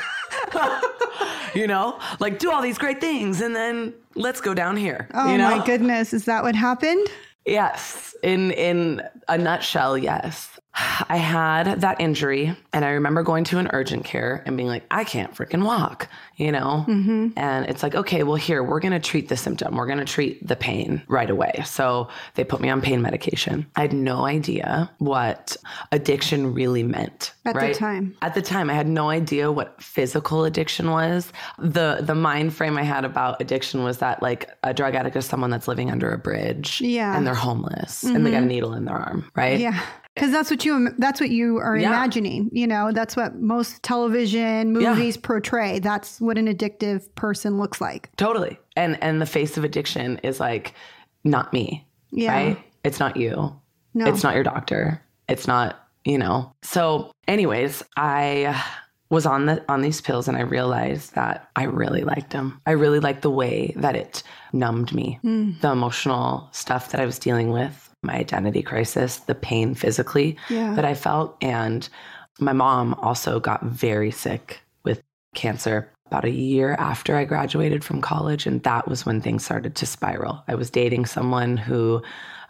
you 1.54 1.66
know, 1.66 1.98
like 2.18 2.38
do 2.38 2.50
all 2.50 2.62
these 2.62 2.78
great 2.78 3.00
things 3.00 3.40
and 3.40 3.54
then 3.54 3.94
let's 4.14 4.40
go 4.40 4.54
down 4.54 4.76
here. 4.76 5.08
Oh 5.14 5.30
you 5.30 5.38
know? 5.38 5.56
my 5.56 5.64
goodness, 5.64 6.12
is 6.12 6.24
that 6.24 6.42
what 6.42 6.54
happened? 6.54 7.06
Yes, 7.46 8.14
in 8.22 8.52
in 8.52 9.02
a 9.28 9.36
nutshell, 9.36 9.98
yes. 9.98 10.58
I 10.76 11.16
had 11.16 11.82
that 11.82 12.00
injury, 12.00 12.56
and 12.72 12.84
I 12.84 12.90
remember 12.90 13.22
going 13.22 13.44
to 13.44 13.58
an 13.58 13.68
urgent 13.72 14.04
care 14.04 14.42
and 14.44 14.56
being 14.56 14.68
like, 14.68 14.84
"I 14.90 15.04
can't 15.04 15.32
freaking 15.32 15.64
walk," 15.64 16.08
you 16.36 16.50
know. 16.50 16.84
Mm-hmm. 16.88 17.28
And 17.36 17.66
it's 17.66 17.82
like, 17.82 17.94
okay, 17.94 18.24
well, 18.24 18.36
here 18.36 18.62
we're 18.62 18.80
gonna 18.80 18.98
treat 18.98 19.28
the 19.28 19.36
symptom. 19.36 19.76
We're 19.76 19.86
gonna 19.86 20.04
treat 20.04 20.46
the 20.46 20.56
pain 20.56 21.02
right 21.06 21.30
away. 21.30 21.62
So 21.64 22.08
they 22.34 22.42
put 22.42 22.60
me 22.60 22.70
on 22.70 22.80
pain 22.80 23.02
medication. 23.02 23.66
I 23.76 23.82
had 23.82 23.92
no 23.92 24.26
idea 24.26 24.90
what 24.98 25.56
addiction 25.92 26.52
really 26.52 26.82
meant 26.82 27.32
At 27.44 27.54
the 27.54 27.74
time. 27.74 28.16
At 28.22 28.34
the 28.34 28.42
time, 28.42 28.68
I 28.68 28.74
had 28.74 28.88
no 28.88 29.10
idea 29.10 29.52
what 29.52 29.80
physical 29.80 30.44
addiction 30.44 30.90
was. 30.90 31.32
the 31.58 31.98
The 32.00 32.14
mind 32.16 32.52
frame 32.52 32.76
I 32.76 32.82
had 32.82 33.04
about 33.04 33.40
addiction 33.40 33.84
was 33.84 33.98
that 33.98 34.22
like 34.22 34.50
a 34.64 34.74
drug 34.74 34.96
addict 34.96 35.14
is 35.14 35.24
someone 35.24 35.50
that's 35.50 35.68
living 35.68 35.90
under 35.90 36.10
a 36.10 36.18
bridge, 36.18 36.80
Yeah. 36.80 37.16
and 37.16 37.24
they're 37.24 37.34
homeless, 37.34 38.02
and 38.02 38.26
they 38.26 38.30
got 38.30 38.38
a 38.38 38.40
mm-hmm. 38.40 38.48
needle 38.48 38.74
in 38.74 38.86
their 38.86 38.96
arm, 38.96 39.30
right? 39.36 39.60
Yeah. 39.60 39.80
Because 40.14 40.30
that's 40.30 40.50
what 40.50 40.64
you 40.64 40.90
that's 40.98 41.20
what 41.20 41.30
you 41.30 41.58
are 41.58 41.76
Yeah. 41.76 41.88
imagining. 41.88 42.48
You 42.52 42.66
know, 42.66 42.92
that's 42.92 43.16
what 43.16 43.36
most 43.40 43.82
television 43.82 44.72
movies 44.72 45.16
portray. 45.16 45.80
That's 45.80 46.20
what 46.20 46.38
an 46.38 46.46
addictive 46.46 47.12
person 47.16 47.58
looks 47.58 47.80
like. 47.80 48.10
totally. 48.16 48.58
And 48.76 49.02
and 49.02 49.20
the 49.20 49.26
face 49.26 49.56
of 49.56 49.64
addiction 49.64 50.18
is 50.22 50.38
like 50.40 50.74
not 51.24 51.52
me, 51.52 51.86
Yeah. 52.12 52.32
right? 52.32 52.58
It's 52.84 53.00
not 53.00 53.16
you. 53.16 53.54
No. 53.94 54.06
It's 54.06 54.22
not 54.22 54.34
your 54.34 54.44
doctor. 54.44 55.00
It's 55.28 55.46
not, 55.46 55.76
you 56.04 56.18
know. 56.18 56.52
So, 56.62 57.10
anyways, 57.28 57.82
I 57.96 58.62
was 59.10 59.26
on 59.26 59.46
the 59.46 59.64
on 59.68 59.80
these 59.80 60.00
pills 60.00 60.28
and 60.28 60.36
I 60.36 60.40
realized 60.42 61.14
that 61.14 61.48
I 61.56 61.64
really 61.64 62.02
liked 62.02 62.30
them. 62.30 62.60
I 62.66 62.72
really 62.72 63.00
liked 63.00 63.22
the 63.22 63.30
way 63.30 63.72
that 63.76 63.94
it 63.96 64.22
numbed 64.52 64.92
me. 64.92 65.18
Hmm. 65.22 65.52
The 65.60 65.70
emotional 65.70 66.48
stuff 66.52 66.90
that 66.90 67.00
I 67.00 67.06
was 67.06 67.18
dealing 67.18 67.50
with, 67.50 67.83
my 68.04 68.14
identity 68.14 68.62
crisis, 68.62 69.18
the 69.18 69.34
pain 69.34 69.74
physically 69.74 70.36
Yeah. 70.48 70.74
that 70.74 70.84
I 70.84 70.94
felt 70.94 71.36
and 71.42 71.88
my 72.40 72.52
mom 72.52 72.94
also 72.94 73.38
got 73.40 73.62
very 73.64 74.10
sick 74.10 74.60
with 74.84 75.02
cancer 75.34 75.90
about 76.06 76.24
a 76.24 76.30
year 76.30 76.74
after 76.78 77.16
I 77.16 77.24
graduated 77.24 77.82
from 77.84 78.00
college 78.00 78.46
and 78.46 78.62
that 78.64 78.88
was 78.88 79.06
when 79.06 79.20
things 79.20 79.44
started 79.44 79.74
to 79.76 79.86
spiral. 79.86 80.44
I 80.48 80.54
was 80.54 80.70
dating 80.70 81.06
someone 81.06 81.56
who 81.56 82.02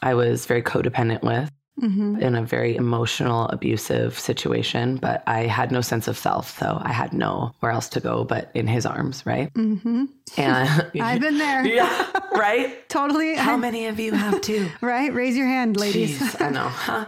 I 0.02 0.14
was 0.14 0.46
very 0.46 0.62
codependent 0.62 1.22
with 1.22 1.50
hmm 1.80 2.16
in 2.20 2.34
a 2.36 2.42
very 2.42 2.76
emotional, 2.76 3.48
abusive 3.48 4.16
situation, 4.18 4.96
but 4.96 5.22
I 5.26 5.40
had 5.46 5.72
no 5.72 5.80
sense 5.80 6.06
of 6.08 6.16
self. 6.16 6.56
So 6.58 6.78
I 6.80 6.92
had 6.92 7.12
nowhere 7.12 7.72
else 7.72 7.88
to 7.90 8.00
go 8.00 8.24
but 8.24 8.50
in 8.54 8.66
his 8.68 8.86
arms, 8.86 9.24
right? 9.26 9.52
Mm-hmm. 9.54 10.04
And 10.36 10.90
I've 11.00 11.20
been 11.20 11.38
there. 11.38 11.66
yeah, 11.78 12.06
right? 12.36 12.88
Totally. 12.88 13.34
How 13.34 13.54
I- 13.54 13.56
many 13.56 13.86
of 13.86 13.98
you 13.98 14.12
have 14.12 14.40
too? 14.40 14.70
right? 14.80 15.12
Raise 15.12 15.36
your 15.36 15.46
hand, 15.48 15.76
ladies. 15.76 16.18
Jeez, 16.20 16.40
I 16.40 16.50
know. 16.50 16.68
Huh? 16.68 17.06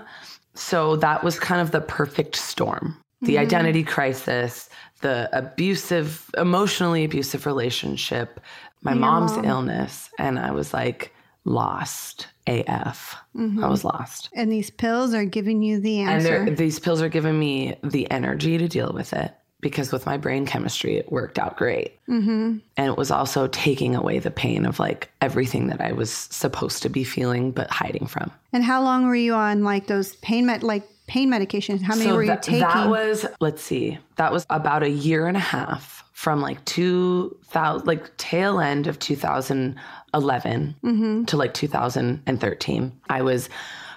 So 0.55 0.97
that 0.97 1.23
was 1.23 1.39
kind 1.39 1.61
of 1.61 1.71
the 1.71 1.81
perfect 1.81 2.35
storm 2.37 2.97
the 3.23 3.37
Mm-hmm. 3.37 3.43
identity 3.43 3.83
crisis, 3.83 4.69
the 5.01 5.29
abusive, 5.33 6.29
emotionally 6.37 7.03
abusive 7.05 7.47
relationship, 7.47 8.41
my 8.83 8.93
mom's 8.95 9.37
mom. 9.37 9.45
illness. 9.47 10.11
And 10.19 10.39
I 10.39 10.51
was 10.51 10.75
like 10.75 11.13
lost 11.47 12.27
AF. 12.47 13.17
Mm-hmm. 13.35 13.65
I 13.65 13.69
was 13.69 13.85
lost. 13.85 14.29
And 14.35 14.53
these 14.53 14.69
pills 14.71 15.15
are 15.15 15.25
giving 15.25 15.63
you 15.63 15.81
the 15.81 16.01
And 16.01 16.11
answer. 16.11 16.45
they're- 16.45 16.55
these 16.55 16.79
pills 16.79 17.01
are 17.01 17.09
giving 17.09 17.39
me 17.39 17.77
the 17.83 18.11
energy 18.11 18.59
to 18.59 18.69
deal 18.69 18.93
with 18.93 19.13
it 19.13 19.33
because 19.61 19.91
with 19.91 20.05
my 20.07 20.17
brain 20.17 20.45
chemistry, 20.45 20.97
it 20.97 21.11
worked 21.11 21.39
out 21.39 21.57
great. 21.57 21.99
mm-hmm. 22.09 22.59
And 22.77 22.87
it 22.91 22.97
was 22.97 23.11
also 23.11 23.47
taking 23.49 23.95
away 23.97 24.19
the 24.19 24.31
pain 24.31 24.67
of 24.67 24.79
like 24.79 25.11
everything 25.21 25.69
that 25.69 25.81
I 25.81 25.93
was 25.93 26.13
supposed 26.13 26.83
to 26.83 26.89
be 26.89 27.05
feeling 27.05 27.53
but 27.53 27.71
hiding 27.71 28.07
from. 28.07 28.31
And 28.53 28.63
how 28.63 28.83
long 28.83 29.07
were 29.07 29.17
you 29.17 29.35
on 29.35 29.65
like 29.65 29.87
those 29.87 30.17
pain 30.17 30.47
med 30.47 30.63
like 30.63 30.85
pain 31.07 31.31
medications? 31.31 31.81
How 31.83 31.95
many 31.97 32.13
were 32.13 32.23
you 32.25 32.37
taking? 32.43 32.61
that 32.61 32.89
was, 32.91 33.25
let's 33.41 33.63
see, 33.63 33.99
that 34.17 34.33
was 34.33 34.45
about 34.51 34.83
a 34.83 34.91
year 34.91 35.27
and 35.27 35.37
a 35.37 35.41
half 35.41 36.05
from 36.17 36.41
like 36.41 36.65
2000, 36.65 37.87
like 37.87 38.17
tail 38.17 38.59
end 38.59 38.87
of 38.87 38.99
2011 38.99 40.75
Mm-hmm. 40.83 41.25
to 41.27 41.37
like 41.37 41.53
2013. 41.53 43.01
I 43.11 43.21
was 43.23 43.51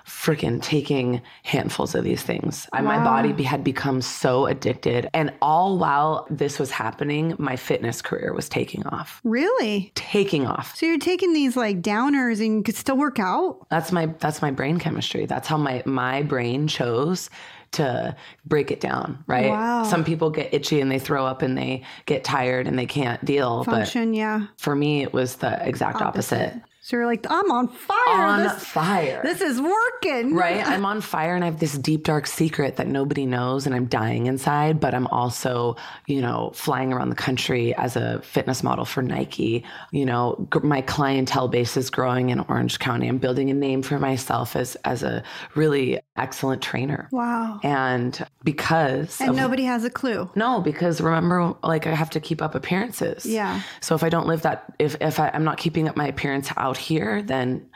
freaking 0.05 0.61
taking 0.61 1.21
handfuls 1.43 1.95
of 1.95 2.03
these 2.03 2.21
things. 2.21 2.67
I, 2.73 2.81
my 2.81 3.01
body 3.01 3.31
be, 3.31 3.43
had 3.43 3.63
become 3.63 4.01
so 4.01 4.47
addicted. 4.47 5.07
And 5.13 5.31
all 5.41 5.77
while 5.77 6.27
this 6.29 6.59
was 6.59 6.71
happening, 6.71 7.35
my 7.39 7.55
fitness 7.55 8.01
career 8.01 8.33
was 8.33 8.49
taking 8.49 8.85
off. 8.87 9.21
really? 9.23 9.91
Taking 9.95 10.45
off. 10.45 10.75
So 10.75 10.87
you're 10.87 10.97
taking 10.97 11.31
these 11.33 11.55
like 11.55 11.81
downers 11.81 12.43
and 12.45 12.57
you 12.57 12.63
could 12.63 12.75
still 12.75 12.97
work 12.97 13.19
out? 13.19 13.65
That's 13.69 13.91
my 13.93 14.07
that's 14.07 14.41
my 14.41 14.51
brain 14.51 14.77
chemistry. 14.79 15.25
That's 15.25 15.47
how 15.47 15.57
my 15.57 15.83
my 15.85 16.23
brain 16.23 16.67
chose 16.67 17.29
to 17.71 18.15
break 18.45 18.71
it 18.71 18.79
down, 18.79 19.23
right? 19.27 19.49
Wow. 19.49 19.83
Some 19.83 20.03
people 20.03 20.29
get 20.29 20.53
itchy 20.53 20.81
and 20.81 20.91
they 20.91 20.99
throw 20.99 21.25
up 21.25 21.41
and 21.41 21.57
they 21.57 21.83
get 22.05 22.23
tired 22.23 22.67
and 22.67 22.77
they 22.77 22.85
can't 22.85 23.23
deal, 23.23 23.63
Function, 23.63 24.13
yeah. 24.13 24.47
but 24.49 24.61
for 24.61 24.75
me 24.75 25.01
it 25.01 25.13
was 25.13 25.37
the 25.37 25.65
exact 25.67 26.01
opposite. 26.01 26.53
So 26.89 26.97
you're 26.97 27.05
like, 27.05 27.23
I'm 27.29 27.51
on 27.51 27.67
fire. 27.67 27.97
I'm 28.07 28.29
on 28.39 28.43
this, 28.45 28.63
fire. 28.63 29.21
this 29.21 29.41
is 29.41 29.61
working. 29.61 30.33
right? 30.33 30.65
I'm 30.67 30.85
on 30.87 31.01
fire 31.01 31.35
and 31.35 31.43
I 31.43 31.47
have 31.47 31.59
this 31.59 31.77
deep 31.77 32.03
dark 32.03 32.25
secret 32.25 32.77
that 32.77 32.87
nobody 32.87 33.27
knows 33.27 33.67
and 33.67 33.75
I'm 33.75 33.85
dying 33.85 34.25
inside, 34.25 34.79
but 34.79 34.95
I'm 34.95 35.05
also, 35.07 35.75
you 36.07 36.19
know, 36.19 36.49
flying 36.55 36.91
around 36.91 37.09
the 37.09 37.15
country 37.15 37.75
as 37.75 37.95
a 37.95 38.21
fitness 38.23 38.63
model 38.63 38.85
for 38.85 39.03
Nike. 39.03 39.63
You 39.91 40.03
know, 40.07 40.47
g- 40.51 40.61
my 40.63 40.81
clientele 40.81 41.47
base 41.47 41.77
is 41.77 41.91
growing 41.91 42.31
in 42.31 42.39
Orange 42.39 42.79
County. 42.79 43.07
I'm 43.07 43.19
building 43.19 43.51
a 43.51 43.53
name 43.53 43.83
for 43.83 43.99
myself 43.99 44.55
as 44.55 44.73
as 44.77 45.03
a 45.03 45.21
really 45.53 45.99
excellent 46.17 46.63
trainer. 46.63 47.07
Wow. 47.11 47.59
And 47.61 48.19
because 48.43 49.21
And 49.21 49.29
of- 49.29 49.35
nobody 49.35 49.65
has 49.65 49.83
a 49.85 49.91
clue. 49.91 50.27
no, 50.33 50.59
because 50.59 51.01
remember, 51.01 51.53
like 51.61 51.85
I 51.85 51.93
have 51.93 52.09
to 52.09 52.19
keep 52.19 52.41
up 52.41 52.55
appearances. 52.55 53.27
Yeah. 53.27 53.61
So 53.79 53.93
if 53.93 54.03
I 54.03 54.09
don't 54.09 54.25
live 54.25 54.41
that, 54.41 54.73
if 54.79 54.95
if 55.01 55.19
I, 55.19 55.29
I'm 55.35 55.43
not 55.43 55.59
keeping 55.59 55.87
up 55.87 55.95
my 55.95 56.07
appearance 56.07 56.49
out 56.57 56.78
here, 56.79 57.21
then 57.21 57.67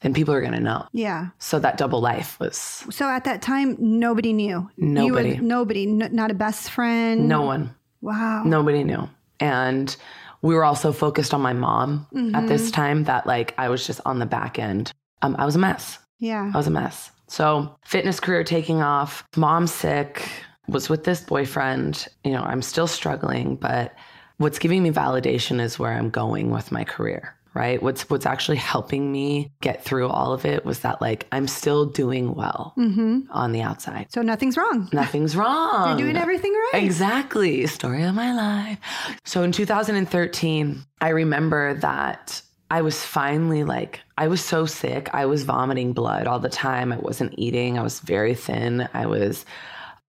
then 0.00 0.14
people 0.14 0.32
are 0.32 0.40
gonna 0.40 0.60
know. 0.60 0.86
Yeah. 0.92 1.28
So 1.38 1.58
that 1.58 1.76
double 1.76 2.00
life 2.00 2.38
was 2.38 2.56
So 2.90 3.08
at 3.08 3.24
that 3.24 3.42
time, 3.42 3.76
nobody 3.80 4.32
knew. 4.32 4.68
You 4.76 5.12
were- 5.12 5.22
Nobody. 5.22 5.38
nobody. 5.38 5.82
N- 5.88 6.10
not 6.12 6.30
a 6.30 6.34
best 6.34 6.70
friend. 6.70 7.28
no 7.28 7.42
one, 7.42 7.74
Wow. 8.00 8.44
nobody 8.44 8.84
knew, 8.84 9.08
and 9.40 9.96
we 10.42 10.54
were 10.54 10.64
also 10.64 10.92
focused 10.92 11.34
on 11.34 11.40
my 11.40 11.52
mom 11.52 12.06
at 12.12 12.16
Mm-hmm. 12.18 12.46
this 12.46 12.70
time. 12.70 13.04
That 13.04 13.26
like 13.26 13.54
I 13.58 13.68
was 13.70 13.84
just 13.86 14.00
on 14.06 14.18
the 14.20 14.26
back 14.26 14.58
end. 14.58 14.92
Um, 15.22 15.34
I 15.38 15.44
was 15.44 15.56
a 15.56 15.58
mess. 15.58 15.98
Yeah. 16.20 16.50
I 16.54 16.56
was 16.56 16.68
a 16.68 16.70
mess. 16.70 17.10
So 17.26 17.76
fitness 17.84 18.20
career 18.20 18.44
taking 18.44 18.80
off, 18.82 19.24
mom 19.36 19.66
sick, 19.66 20.28
was 20.68 20.88
with 20.88 21.02
this 21.04 21.20
boyfriend. 21.22 22.06
You 22.24 22.32
know, 22.32 22.42
I'm 22.42 22.62
still 22.62 22.86
struggling, 22.86 23.56
but 23.56 23.94
what's 24.36 24.58
giving 24.60 24.82
me 24.84 24.90
validation 24.92 25.60
is 25.60 25.78
where 25.78 25.92
I'm 25.92 26.08
going 26.10 26.50
with 26.50 26.70
my 26.70 26.84
career. 26.84 27.34
Right. 27.58 27.82
What's 27.82 28.08
what's 28.08 28.24
actually 28.24 28.58
helping 28.58 29.10
me 29.10 29.50
get 29.60 29.82
through 29.84 30.08
all 30.08 30.32
of 30.32 30.44
it 30.44 30.64
was 30.64 30.78
that 30.80 31.00
like 31.00 31.26
I'm 31.32 31.48
still 31.48 31.86
doing 31.86 32.34
well 32.36 32.72
Mm-hmm. 32.78 33.32
on 33.32 33.50
the 33.52 33.62
outside. 33.62 34.06
So 34.12 34.22
nothing's 34.22 34.56
wrong. 34.56 34.88
Nothing's 34.92 35.34
wrong. 35.40 35.88
You're 35.88 36.06
doing 36.06 36.16
everything 36.16 36.52
right. 36.72 36.84
Exactly. 36.84 37.66
Story 37.66 38.04
of 38.04 38.14
my 38.14 38.32
life. 38.32 38.78
So 39.24 39.42
in 39.42 39.50
2013, 39.50 40.84
I 41.00 41.08
remember 41.08 41.74
that 41.74 42.40
I 42.70 42.82
was 42.82 43.02
finally 43.04 43.64
like, 43.64 44.00
I 44.16 44.28
was 44.28 44.44
so 44.44 44.64
sick. 44.66 45.08
I 45.12 45.26
was 45.26 45.42
vomiting 45.44 45.92
blood 45.94 46.26
all 46.28 46.38
the 46.38 46.48
time. 46.50 46.92
I 46.92 46.98
wasn't 46.98 47.34
eating. 47.38 47.76
I 47.78 47.82
was 47.82 47.98
very 48.00 48.34
thin. 48.34 48.88
I 48.94 49.06
was, 49.06 49.44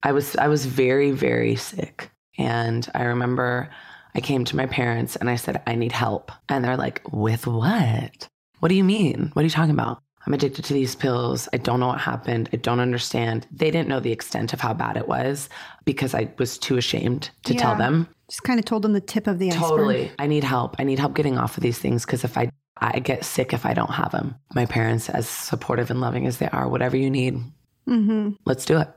I 0.03 0.13
was, 0.13 0.37
I 0.37 0.49
was 0.49 0.67
very, 0.67 1.13
very 1.13 1.57
sick. 1.57 2.11
And 2.37 2.87
I 2.95 3.05
remember 3.05 3.71
I 4.19 4.21
came 4.21 4.45
to 4.47 4.57
my 4.57 4.67
parents 4.67 5.15
and 5.15 5.31
I 5.31 5.37
said, 5.37 5.63
I 5.69 5.77
need 5.77 5.93
help. 5.93 6.33
And 6.49 6.65
they're 6.65 6.77
like, 6.77 7.01
with 7.13 7.47
what? 7.47 8.27
What 8.59 8.69
do 8.69 8.75
you 8.75 8.83
mean? 8.83 9.31
What 9.33 9.43
are 9.43 9.45
you 9.45 9.51
talking 9.51 9.71
about? 9.71 10.03
I'm 10.27 10.35
addicted 10.35 10.65
to 10.65 10.75
these 10.75 10.97
pills. 10.97 11.49
I 11.53 11.57
don't 11.59 11.79
know 11.79 11.87
what 11.87 12.01
happened. 12.01 12.51
I 12.53 12.57
don't 12.57 12.81
understand. 12.81 13.47
They 13.53 13.71
didn't 13.71 13.87
know 13.89 14.01
the 14.01 14.11
extent 14.11 14.53
of 14.53 14.61
how 14.61 14.75
bad 14.75 14.97
it 14.97 15.07
was 15.07 15.49
because 15.85 16.17
I 16.17 16.33
was 16.37 16.59
too 16.59 16.77
ashamed 16.77 17.31
to 17.45 17.55
tell 17.55 17.77
them. 17.77 18.09
Just 18.29 18.43
kind 18.43 18.59
of 18.59 18.65
told 18.65 18.83
them 18.83 18.93
the 18.93 19.01
tip 19.01 19.29
of 19.29 19.39
the 19.39 19.51
iceberg. 19.53 19.69
Totally. 19.69 20.13
I 20.19 20.27
need 20.27 20.43
help. 20.43 20.75
I 20.81 20.83
need 20.85 20.99
help 20.99 21.15
getting 21.15 21.39
off 21.39 21.57
of 21.57 21.63
these 21.63 21.79
things 21.79 22.05
because 22.05 22.25
if 22.25 22.37
I 22.37 22.51
I 22.81 22.99
get 22.99 23.25
sick 23.25 23.53
if 23.53 23.65
I 23.65 23.73
don't 23.73 23.93
have 23.93 24.11
them. 24.11 24.35
My 24.53 24.67
parents, 24.67 25.09
as 25.09 25.29
supportive 25.29 25.93
and 25.93 26.01
loving 26.01 26.27
as 26.27 26.39
they 26.39 26.49
are, 26.49 26.69
whatever 26.69 26.97
you 26.97 27.09
need, 27.11 27.41
Mm-hmm. 27.89 28.31
let's 28.45 28.65
do 28.67 28.79
it. 28.81 28.89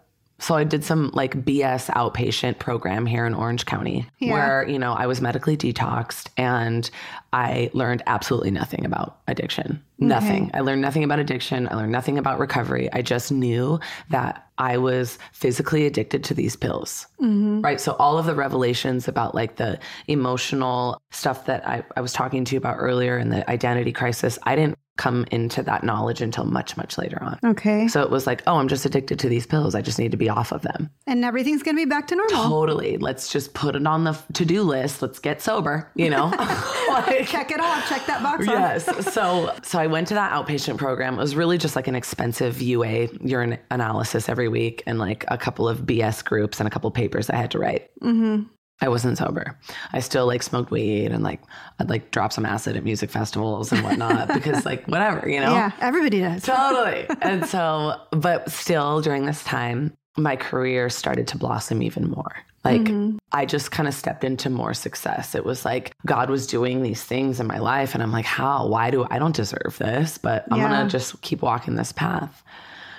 So 0.41 0.55
I 0.55 0.63
did 0.63 0.83
some 0.83 1.11
like 1.13 1.45
BS 1.45 1.89
outpatient 1.91 2.57
program 2.57 3.05
here 3.05 3.25
in 3.27 3.35
Orange 3.35 3.65
County 3.67 4.07
Yeah. 4.17 4.33
where, 4.33 4.67
you 4.67 4.79
know, 4.79 4.93
I 4.93 5.05
was 5.05 5.21
medically 5.21 5.55
detoxed 5.55 6.29
and 6.35 6.89
I 7.31 7.69
learned 7.73 8.01
absolutely 8.07 8.49
nothing 8.49 8.83
about 8.83 9.19
addiction. 9.27 9.81
Nothing. 9.99 10.49
I 10.55 10.61
learned 10.61 10.81
nothing 10.81 11.03
about 11.03 11.19
addiction. 11.19 11.67
I 11.69 11.75
learned 11.75 11.91
nothing 11.91 12.17
about 12.17 12.39
recovery. 12.39 12.91
I 12.91 13.03
just 13.03 13.31
knew 13.31 13.79
that 14.09 14.47
I 14.57 14.77
was 14.77 15.19
physically 15.31 15.85
addicted 15.85 16.23
to 16.25 16.33
these 16.33 16.55
pills. 16.55 17.05
Mm-hmm. 17.21 17.61
Right. 17.61 17.79
So 17.79 17.95
all 17.99 18.17
of 18.17 18.25
the 18.25 18.33
revelations 18.35 19.07
about 19.07 19.35
like 19.35 19.57
the 19.57 19.79
emotional 20.07 20.99
stuff 21.11 21.45
that 21.45 21.65
I, 21.67 21.83
I 21.95 22.01
was 22.01 22.13
talking 22.13 22.45
to 22.45 22.55
you 22.55 22.57
about 22.57 22.77
earlier 22.79 23.15
and 23.17 23.31
the 23.31 23.47
identity 23.49 23.91
crisis, 23.91 24.39
I 24.43 24.55
didn't 24.55 24.77
come 24.97 25.25
into 25.31 25.63
that 25.63 25.83
knowledge 25.83 26.21
until 26.21 26.43
much, 26.45 26.77
much 26.77 26.97
later 26.97 27.17
on. 27.23 27.39
Okay. 27.43 27.87
So 27.87 28.01
it 28.03 28.11
was 28.11 28.27
like, 28.27 28.43
oh, 28.45 28.57
I'm 28.57 28.67
just 28.67 28.85
addicted 28.85 29.17
to 29.19 29.29
these 29.29 29.47
pills. 29.47 29.73
I 29.73 29.81
just 29.81 29.97
need 29.97 30.11
to 30.11 30.17
be 30.17 30.29
off 30.29 30.51
of 30.51 30.61
them. 30.61 30.89
and 31.07 31.25
everything's 31.25 31.63
going 31.63 31.75
to 31.75 31.81
be 31.81 31.89
back 31.89 32.07
to 32.07 32.15
normal. 32.15 32.43
Totally. 32.49 32.97
Let's 32.97 33.31
just 33.31 33.53
put 33.53 33.75
it 33.75 33.87
on 33.87 34.03
the 34.03 34.17
to 34.33 34.45
do 34.45 34.61
list. 34.63 35.01
Let's 35.01 35.17
get 35.19 35.41
sober, 35.41 35.89
you 35.95 36.09
know? 36.09 36.25
like, 36.89 37.27
Check 37.27 37.51
it 37.51 37.59
off. 37.59 37.87
Check 37.89 38.05
that 38.05 38.21
box 38.21 38.47
off. 38.47 38.53
yes. 38.53 39.13
So 39.13 39.53
so 39.63 39.79
I 39.79 39.87
went 39.87 40.07
to 40.09 40.13
that 40.13 40.31
outpatient 40.33 40.77
program. 40.77 41.15
It 41.15 41.17
was 41.21 41.35
really 41.35 41.57
just 41.57 41.75
like 41.75 41.87
an 41.87 41.95
expensive 41.95 42.61
UA 42.61 43.07
urine 43.21 43.57
analysis 43.71 44.29
every 44.29 44.49
week 44.49 44.83
and 44.85 44.99
like 44.99 45.25
a 45.29 45.37
couple 45.37 45.67
of 45.67 45.79
BS 45.79 46.23
groups 46.23 46.59
and 46.59 46.67
a 46.67 46.69
couple 46.69 46.91
papers 46.91 47.29
I 47.29 47.37
had 47.37 47.51
to 47.51 47.59
write. 47.59 47.89
Mm-hmm. 48.01 48.43
I 48.81 48.89
wasn't 48.89 49.17
sober. 49.17 49.57
I 49.93 49.99
still 49.99 50.25
like 50.25 50.41
smoked 50.43 50.71
weed 50.71 51.11
and 51.11 51.23
like 51.23 51.41
I'd 51.79 51.89
like 51.89 52.11
drop 52.11 52.33
some 52.33 52.45
acid 52.45 52.75
at 52.75 52.83
music 52.83 53.09
festivals 53.11 53.71
and 53.71 53.83
whatnot 53.83 54.27
because 54.33 54.65
like 54.65 54.85
whatever, 54.87 55.29
you 55.29 55.39
know? 55.39 55.53
Yeah, 55.53 55.71
everybody 55.79 56.19
does. 56.21 56.43
Totally. 56.43 57.05
and 57.21 57.45
so, 57.45 57.99
but 58.11 58.49
still 58.51 59.01
during 59.01 59.25
this 59.25 59.43
time, 59.43 59.95
my 60.17 60.35
career 60.35 60.89
started 60.89 61.27
to 61.27 61.37
blossom 61.37 61.81
even 61.83 62.09
more. 62.09 62.35
Like 62.63 62.81
Mhm. 62.81 63.17
I 63.31 63.45
just 63.45 63.71
kind 63.71 63.87
of 63.87 63.93
stepped 63.93 64.23
into 64.23 64.49
more 64.49 64.73
success. 64.73 65.35
It 65.35 65.45
was 65.45 65.63
like 65.63 65.93
God 66.05 66.29
was 66.29 66.45
doing 66.47 66.81
these 66.83 67.03
things 67.03 67.39
in 67.39 67.47
my 67.47 67.59
life 67.59 67.93
and 67.93 68.03
I'm 68.03 68.11
like, 68.11 68.25
how? 68.25 68.67
Why 68.67 68.89
do 68.91 69.05
I 69.09 69.19
don't 69.19 69.35
deserve 69.35 69.75
this? 69.79 70.17
But 70.17 70.45
I'm 70.51 70.57
Yeah. 70.57 70.69
going 70.69 70.87
to 70.87 70.91
just 70.91 71.21
keep 71.21 71.41
walking 71.41 71.75
this 71.75 71.91
path. 71.91 72.43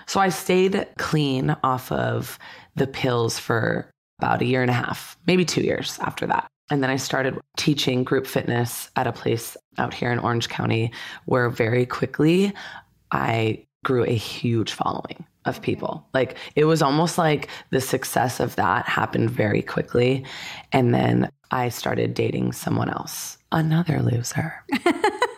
So 0.07 0.21
I 0.21 0.31
stayed 0.31 0.85
clean 0.99 1.55
off 1.63 1.93
of 1.93 2.39
the 2.75 2.87
pills 2.89 3.39
for 3.39 3.87
about 4.23 4.41
a 4.41 4.45
year 4.47 4.63
and 4.63 4.71
a 4.71 4.75
half, 4.75 5.17
maybe 5.27 5.45
2 5.45 5.63
years 5.63 5.99
after 6.01 6.27
that. 6.27 6.47
And 6.71 6.83
then 6.83 6.91
I 6.91 6.97
started 6.97 7.39
teaching 7.57 8.05
group 8.05 8.27
fitness 8.27 8.91
at 8.97 9.07
a 9.07 9.13
place 9.13 9.57
out 9.79 9.93
here 9.93 10.13
in 10.13 10.19
Orange 10.19 10.49
County 10.49 10.93
where 11.25 11.51
very 11.51 11.85
quickly 11.85 12.53
I 13.11 13.67
grew 13.85 14.05
a 14.05 14.15
huge 14.15 14.73
following 14.73 15.27
of 15.45 15.61
people. 15.61 16.07
Like 16.15 16.37
it 16.55 16.65
was 16.67 16.83
almost 16.83 17.19
like 17.19 17.49
the 17.71 17.81
success 17.81 18.39
of 18.39 18.55
that 18.57 18.87
happened 18.87 19.31
very 19.31 19.61
quickly. 19.61 20.25
And 20.71 20.95
then 20.95 21.31
I 21.51 21.69
started 21.69 22.15
dating 22.15 22.53
someone 22.53 22.89
else, 22.89 23.39
another 23.51 24.01
loser. 24.01 24.55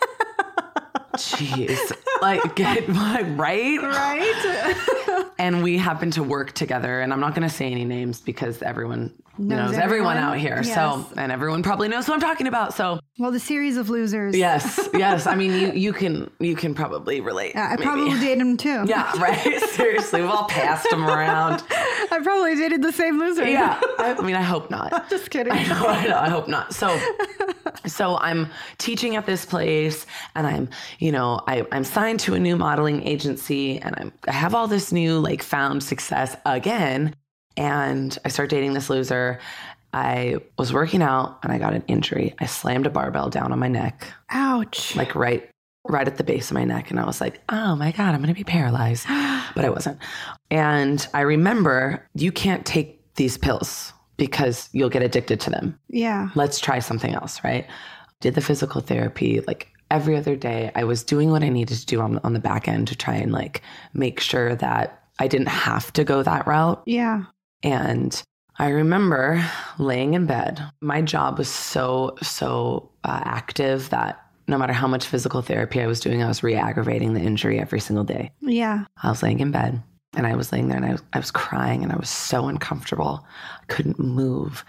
Jeez. 1.17 1.91
Like, 2.21 2.55
get 2.55 2.87
my 2.87 3.21
right? 3.21 3.81
Right? 3.81 5.25
and 5.37 5.63
we 5.63 5.77
happen 5.77 6.11
to 6.11 6.23
work 6.23 6.53
together. 6.53 7.01
And 7.01 7.11
I'm 7.13 7.19
not 7.19 7.35
going 7.35 7.47
to 7.47 7.53
say 7.53 7.71
any 7.71 7.85
names 7.85 8.21
because 8.21 8.61
everyone 8.61 9.13
Knows 9.37 9.71
knows, 9.71 9.77
everyone, 9.77 10.15
everyone? 10.15 10.17
out 10.17 10.37
here. 10.37 10.61
Yes. 10.63 10.73
So, 10.73 11.05
and 11.19 11.29
everyone 11.29 11.61
probably 11.61 11.89
knows 11.89 12.07
who 12.07 12.13
I'm 12.13 12.21
talking 12.21 12.47
about. 12.47 12.73
So, 12.73 13.01
Well, 13.19 13.31
the 13.31 13.39
series 13.39 13.75
of 13.75 13.89
losers. 13.89 14.33
yes, 14.33 14.87
yes. 14.93 15.27
I 15.27 15.35
mean, 15.35 15.51
you 15.51 15.71
you 15.73 15.91
can 15.91 16.31
you 16.39 16.55
can 16.55 16.73
probably 16.73 17.19
relate. 17.19 17.51
Yeah, 17.53 17.65
I 17.65 17.69
maybe. 17.71 17.83
probably 17.83 18.11
dated 18.21 18.37
him 18.39 18.55
too. 18.55 18.85
Yeah, 18.87 19.11
right. 19.21 19.59
Seriously, 19.71 20.21
we've 20.21 20.29
all 20.29 20.45
passed 20.47 20.89
them 20.89 21.03
around. 21.03 21.61
I 21.69 22.19
probably 22.23 22.55
dated 22.55 22.81
the 22.81 22.93
same 22.93 23.19
loser. 23.19 23.45
Yeah, 23.45 23.77
I, 23.99 24.15
I 24.17 24.21
mean, 24.21 24.35
I 24.37 24.41
hope 24.41 24.71
not. 24.71 25.09
Just 25.09 25.29
kidding. 25.29 25.51
I 25.51 25.63
know, 25.67 25.85
I 25.85 26.07
know, 26.07 26.17
I 26.17 26.29
hope 26.29 26.47
not. 26.47 26.73
So, 26.73 26.87
so 27.87 28.17
I'm 28.17 28.49
teaching 28.77 29.15
at 29.15 29.25
this 29.25 29.45
place, 29.45 30.05
and 30.35 30.47
I'm, 30.47 30.69
you 30.99 31.11
know, 31.11 31.41
I, 31.47 31.65
I'm 31.71 31.83
signed 31.83 32.19
to 32.21 32.33
a 32.33 32.39
new 32.39 32.55
modeling 32.55 33.03
agency, 33.03 33.79
and 33.79 33.95
I'm, 33.97 34.13
I 34.27 34.31
have 34.31 34.55
all 34.55 34.67
this 34.67 34.91
new 34.91 35.19
like 35.19 35.43
found 35.43 35.83
success 35.83 36.35
again, 36.45 37.15
and 37.57 38.17
I 38.25 38.29
start 38.29 38.49
dating 38.49 38.73
this 38.73 38.89
loser. 38.89 39.39
I 39.93 40.37
was 40.57 40.73
working 40.73 41.01
out, 41.01 41.39
and 41.43 41.51
I 41.51 41.57
got 41.57 41.73
an 41.73 41.83
injury. 41.87 42.35
I 42.39 42.45
slammed 42.45 42.85
a 42.85 42.89
barbell 42.89 43.29
down 43.29 43.51
on 43.51 43.59
my 43.59 43.69
neck, 43.69 44.07
Ouch. 44.29 44.95
like 44.95 45.15
right, 45.15 45.49
right 45.87 46.07
at 46.07 46.17
the 46.17 46.23
base 46.23 46.51
of 46.51 46.55
my 46.55 46.65
neck, 46.65 46.91
and 46.91 46.99
I 46.99 47.05
was 47.05 47.21
like, 47.21 47.41
oh 47.49 47.75
my 47.75 47.91
god, 47.91 48.13
I'm 48.13 48.21
gonna 48.21 48.33
be 48.33 48.43
paralyzed, 48.43 49.05
but 49.55 49.65
I 49.65 49.69
wasn't. 49.69 49.99
And 50.51 51.07
I 51.13 51.21
remember 51.21 52.05
you 52.13 52.31
can't 52.31 52.65
take 52.65 53.01
these 53.15 53.37
pills 53.37 53.93
because 54.17 54.69
you'll 54.71 54.89
get 54.89 55.03
addicted 55.03 55.39
to 55.39 55.49
them 55.49 55.77
yeah. 55.89 56.29
let's 56.35 56.59
try 56.59 56.79
something 56.79 57.13
else, 57.13 57.43
right? 57.43 57.65
Did 58.21 58.35
the 58.35 58.41
physical 58.41 58.81
therapy 58.81 59.41
like 59.41 59.71
every 59.91 60.15
other 60.15 60.35
day. 60.35 60.71
I 60.75 60.83
was 60.83 61.03
doing 61.03 61.31
what 61.31 61.43
I 61.43 61.49
needed 61.49 61.77
to 61.77 61.85
do 61.85 62.01
on, 62.01 62.19
on 62.23 62.33
the 62.33 62.39
back 62.39 62.67
end 62.67 62.87
to 62.89 62.95
try 62.95 63.15
and 63.15 63.31
like 63.31 63.61
make 63.93 64.19
sure 64.19 64.55
that 64.55 65.03
I 65.19 65.27
didn't 65.27 65.47
have 65.47 65.93
to 65.93 66.03
go 66.03 66.23
that 66.23 66.47
route. 66.47 66.81
Yeah. 66.85 67.23
And 67.63 68.21
I 68.57 68.69
remember 68.69 69.43
laying 69.77 70.13
in 70.13 70.25
bed. 70.25 70.61
My 70.81 71.01
job 71.01 71.37
was 71.37 71.49
so, 71.49 72.15
so 72.21 72.89
uh, 73.03 73.21
active 73.23 73.89
that 73.89 74.21
no 74.47 74.57
matter 74.57 74.73
how 74.73 74.87
much 74.87 75.07
physical 75.07 75.41
therapy 75.41 75.81
I 75.81 75.87
was 75.87 75.99
doing, 75.99 76.21
I 76.21 76.27
was 76.27 76.43
re 76.43 76.55
aggravating 76.55 77.13
the 77.13 77.21
injury 77.21 77.59
every 77.59 77.79
single 77.79 78.03
day. 78.03 78.31
Yeah. 78.41 78.85
I 79.01 79.09
was 79.09 79.23
laying 79.23 79.39
in 79.39 79.51
bed 79.51 79.81
and 80.15 80.25
I 80.25 80.35
was 80.35 80.51
laying 80.51 80.67
there 80.67 80.77
and 80.77 80.85
I 80.85 80.91
was, 80.93 81.03
I 81.13 81.19
was 81.19 81.31
crying 81.31 81.83
and 81.83 81.91
I 81.91 81.97
was 81.97 82.09
so 82.09 82.47
uncomfortable. 82.47 83.25
I 83.61 83.65
couldn't 83.67 83.99
move. 83.99 84.63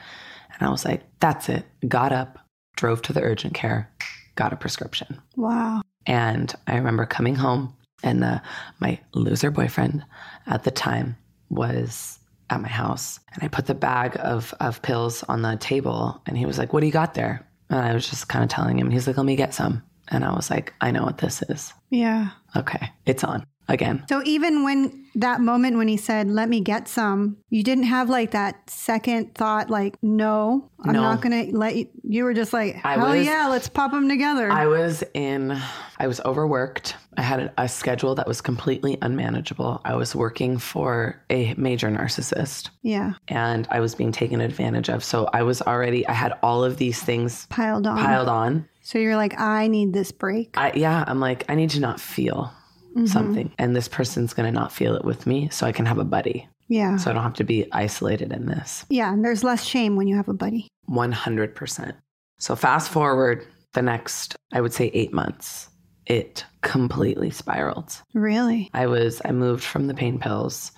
And 0.58 0.66
I 0.66 0.70
was 0.70 0.84
like, 0.84 1.02
that's 1.20 1.48
it. 1.48 1.64
Got 1.86 2.12
up, 2.12 2.38
drove 2.76 3.02
to 3.02 3.12
the 3.12 3.22
urgent 3.22 3.54
care, 3.54 3.90
got 4.34 4.52
a 4.52 4.56
prescription. 4.56 5.20
Wow. 5.36 5.82
And 6.06 6.54
I 6.66 6.76
remember 6.76 7.06
coming 7.06 7.34
home 7.34 7.74
and 8.02 8.24
uh, 8.24 8.40
my 8.80 8.98
loser 9.14 9.50
boyfriend 9.50 10.04
at 10.46 10.64
the 10.64 10.70
time 10.70 11.16
was 11.50 12.18
at 12.50 12.60
my 12.60 12.68
house. 12.68 13.20
And 13.34 13.42
I 13.42 13.48
put 13.48 13.66
the 13.66 13.74
bag 13.74 14.16
of, 14.20 14.54
of 14.60 14.82
pills 14.82 15.22
on 15.24 15.42
the 15.42 15.56
table 15.56 16.20
and 16.26 16.36
he 16.36 16.46
was 16.46 16.58
like, 16.58 16.72
what 16.72 16.80
do 16.80 16.86
you 16.86 16.92
got 16.92 17.14
there? 17.14 17.46
And 17.70 17.80
I 17.80 17.94
was 17.94 18.08
just 18.08 18.28
kind 18.28 18.44
of 18.44 18.50
telling 18.50 18.78
him, 18.78 18.90
he's 18.90 19.06
like, 19.06 19.16
let 19.16 19.26
me 19.26 19.36
get 19.36 19.54
some. 19.54 19.82
And 20.08 20.24
I 20.24 20.32
was 20.34 20.50
like, 20.50 20.72
I 20.80 20.92
know 20.92 21.02
what 21.02 21.18
this 21.18 21.42
is. 21.48 21.72
Yeah. 21.90 22.30
Okay, 22.54 22.90
it's 23.06 23.24
on 23.24 23.44
again. 23.68 24.04
So 24.08 24.22
even 24.24 24.62
when 24.64 25.04
that 25.16 25.40
moment 25.40 25.76
when 25.78 25.88
he 25.88 25.96
said, 25.96 26.28
"Let 26.28 26.48
me 26.48 26.60
get 26.60 26.88
some," 26.88 27.38
you 27.48 27.62
didn't 27.62 27.84
have 27.84 28.08
like 28.10 28.32
that 28.32 28.68
second 28.68 29.34
thought, 29.34 29.70
like, 29.70 29.96
"No, 30.02 30.70
I'm 30.84 30.92
No. 30.92 31.00
not 31.02 31.20
gonna 31.22 31.46
let 31.52 31.74
you." 31.76 31.86
You 32.02 32.24
were 32.24 32.34
just 32.34 32.52
like, 32.52 32.80
I 32.84 32.94
"Hell 32.94 33.10
was- 33.16 33.26
yeah, 33.26 33.48
let's 33.48 33.68
pop 33.68 33.92
them 33.92 34.08
together." 34.08 34.50
I 34.50 34.66
was 34.66 35.02
in, 35.14 35.56
I 35.98 36.06
was 36.06 36.20
overworked. 36.20 36.96
I 37.16 37.22
had 37.22 37.40
a, 37.40 37.52
a 37.62 37.68
schedule 37.68 38.14
that 38.16 38.26
was 38.28 38.40
completely 38.42 38.98
unmanageable. 39.00 39.80
I 39.86 39.94
was 39.94 40.14
working 40.14 40.58
for 40.58 41.22
a 41.30 41.54
major 41.56 41.88
narcissist 41.88 42.68
yeah, 42.82 43.12
and 43.28 43.66
I 43.70 43.80
was 43.80 43.94
being 43.94 44.12
taken 44.12 44.40
advantage 44.42 44.90
of. 44.90 45.02
So 45.02 45.28
I 45.32 45.42
was 45.42 45.62
already, 45.62 46.06
I 46.06 46.12
had 46.12 46.34
all 46.42 46.62
of 46.62 46.76
these 46.76 47.02
things 47.02 47.46
piled 47.48 47.86
on. 47.86 47.96
piled 47.98 48.28
on. 48.28 48.68
So 48.82 48.98
you're 48.98 49.16
like, 49.16 49.40
"I 49.40 49.66
need 49.68 49.92
this 49.94 50.12
break." 50.12 50.54
I, 50.58 50.72
yeah, 50.74 51.02
I'm 51.06 51.20
like, 51.20 51.44
I 51.48 51.54
need 51.54 51.70
to 51.70 51.80
not 51.80 51.98
feel 52.00 52.52
Mm-hmm. 52.96 53.06
something. 53.06 53.52
And 53.58 53.76
this 53.76 53.88
person's 53.88 54.32
going 54.32 54.52
to 54.52 54.58
not 54.60 54.72
feel 54.72 54.94
it 54.96 55.04
with 55.04 55.26
me 55.26 55.48
so 55.50 55.66
I 55.66 55.72
can 55.72 55.84
have 55.86 55.98
a 55.98 56.04
buddy. 56.04 56.48
Yeah, 56.68 56.96
So 56.96 57.10
I 57.10 57.14
don't 57.14 57.22
have 57.22 57.34
to 57.34 57.44
be 57.44 57.70
isolated 57.72 58.32
in 58.32 58.46
this. 58.46 58.84
yeah. 58.88 59.12
And 59.12 59.24
there's 59.24 59.44
less 59.44 59.62
shame 59.62 59.94
when 59.96 60.08
you 60.08 60.16
have 60.16 60.28
a 60.28 60.34
buddy. 60.34 60.66
100%. 60.90 61.94
So 62.38 62.56
fast 62.56 62.90
forward 62.90 63.46
the 63.74 63.82
next, 63.82 64.34
I 64.52 64.60
would 64.60 64.72
say 64.72 64.90
eight 64.94 65.12
months, 65.12 65.68
it 66.06 66.44
completely 66.62 67.30
spiraled. 67.30 68.00
Really? 68.14 68.70
I 68.74 68.86
was 68.86 69.20
I 69.24 69.32
moved 69.32 69.62
from 69.64 69.86
the 69.86 69.94
pain 69.94 70.18
pills 70.18 70.72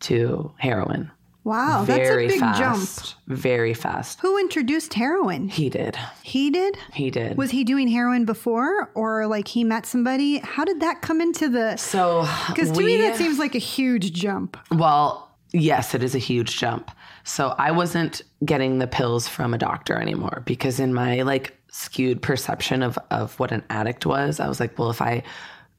to 0.00 0.52
heroin. 0.58 1.10
Wow, 1.44 1.84
very 1.84 2.26
that's 2.26 2.36
a 2.36 2.40
big 2.40 2.56
fast. 2.56 3.04
jump. 3.04 3.38
Very 3.38 3.74
fast. 3.74 4.20
Who 4.20 4.38
introduced 4.38 4.94
heroin? 4.94 5.48
He 5.48 5.68
did. 5.68 5.96
He 6.22 6.50
did. 6.50 6.76
He 6.92 7.10
did. 7.10 7.36
Was 7.36 7.50
he 7.50 7.64
doing 7.64 7.86
heroin 7.88 8.24
before, 8.24 8.90
or 8.94 9.26
like 9.26 9.46
he 9.48 9.62
met 9.62 9.84
somebody? 9.84 10.38
How 10.38 10.64
did 10.64 10.80
that 10.80 11.02
come 11.02 11.20
into 11.20 11.48
the? 11.50 11.76
so 11.76 12.26
Because 12.48 12.70
to 12.72 12.82
me, 12.82 12.96
that 12.98 13.16
seems 13.16 13.38
like 13.38 13.54
a 13.54 13.58
huge 13.58 14.12
jump. 14.14 14.56
well, 14.70 15.30
yes, 15.52 15.94
it 15.94 16.02
is 16.02 16.14
a 16.14 16.18
huge 16.18 16.58
jump. 16.58 16.90
So 17.24 17.54
I 17.58 17.70
wasn't 17.70 18.22
getting 18.44 18.78
the 18.78 18.86
pills 18.86 19.28
from 19.28 19.54
a 19.54 19.58
doctor 19.58 19.94
anymore 19.96 20.42
because 20.46 20.80
in 20.80 20.92
my 20.94 21.22
like 21.22 21.56
skewed 21.70 22.22
perception 22.22 22.82
of 22.82 22.98
of 23.10 23.38
what 23.38 23.52
an 23.52 23.62
addict 23.68 24.06
was, 24.06 24.40
I 24.40 24.48
was 24.48 24.60
like, 24.60 24.78
well, 24.78 24.90
if 24.90 25.02
I 25.02 25.22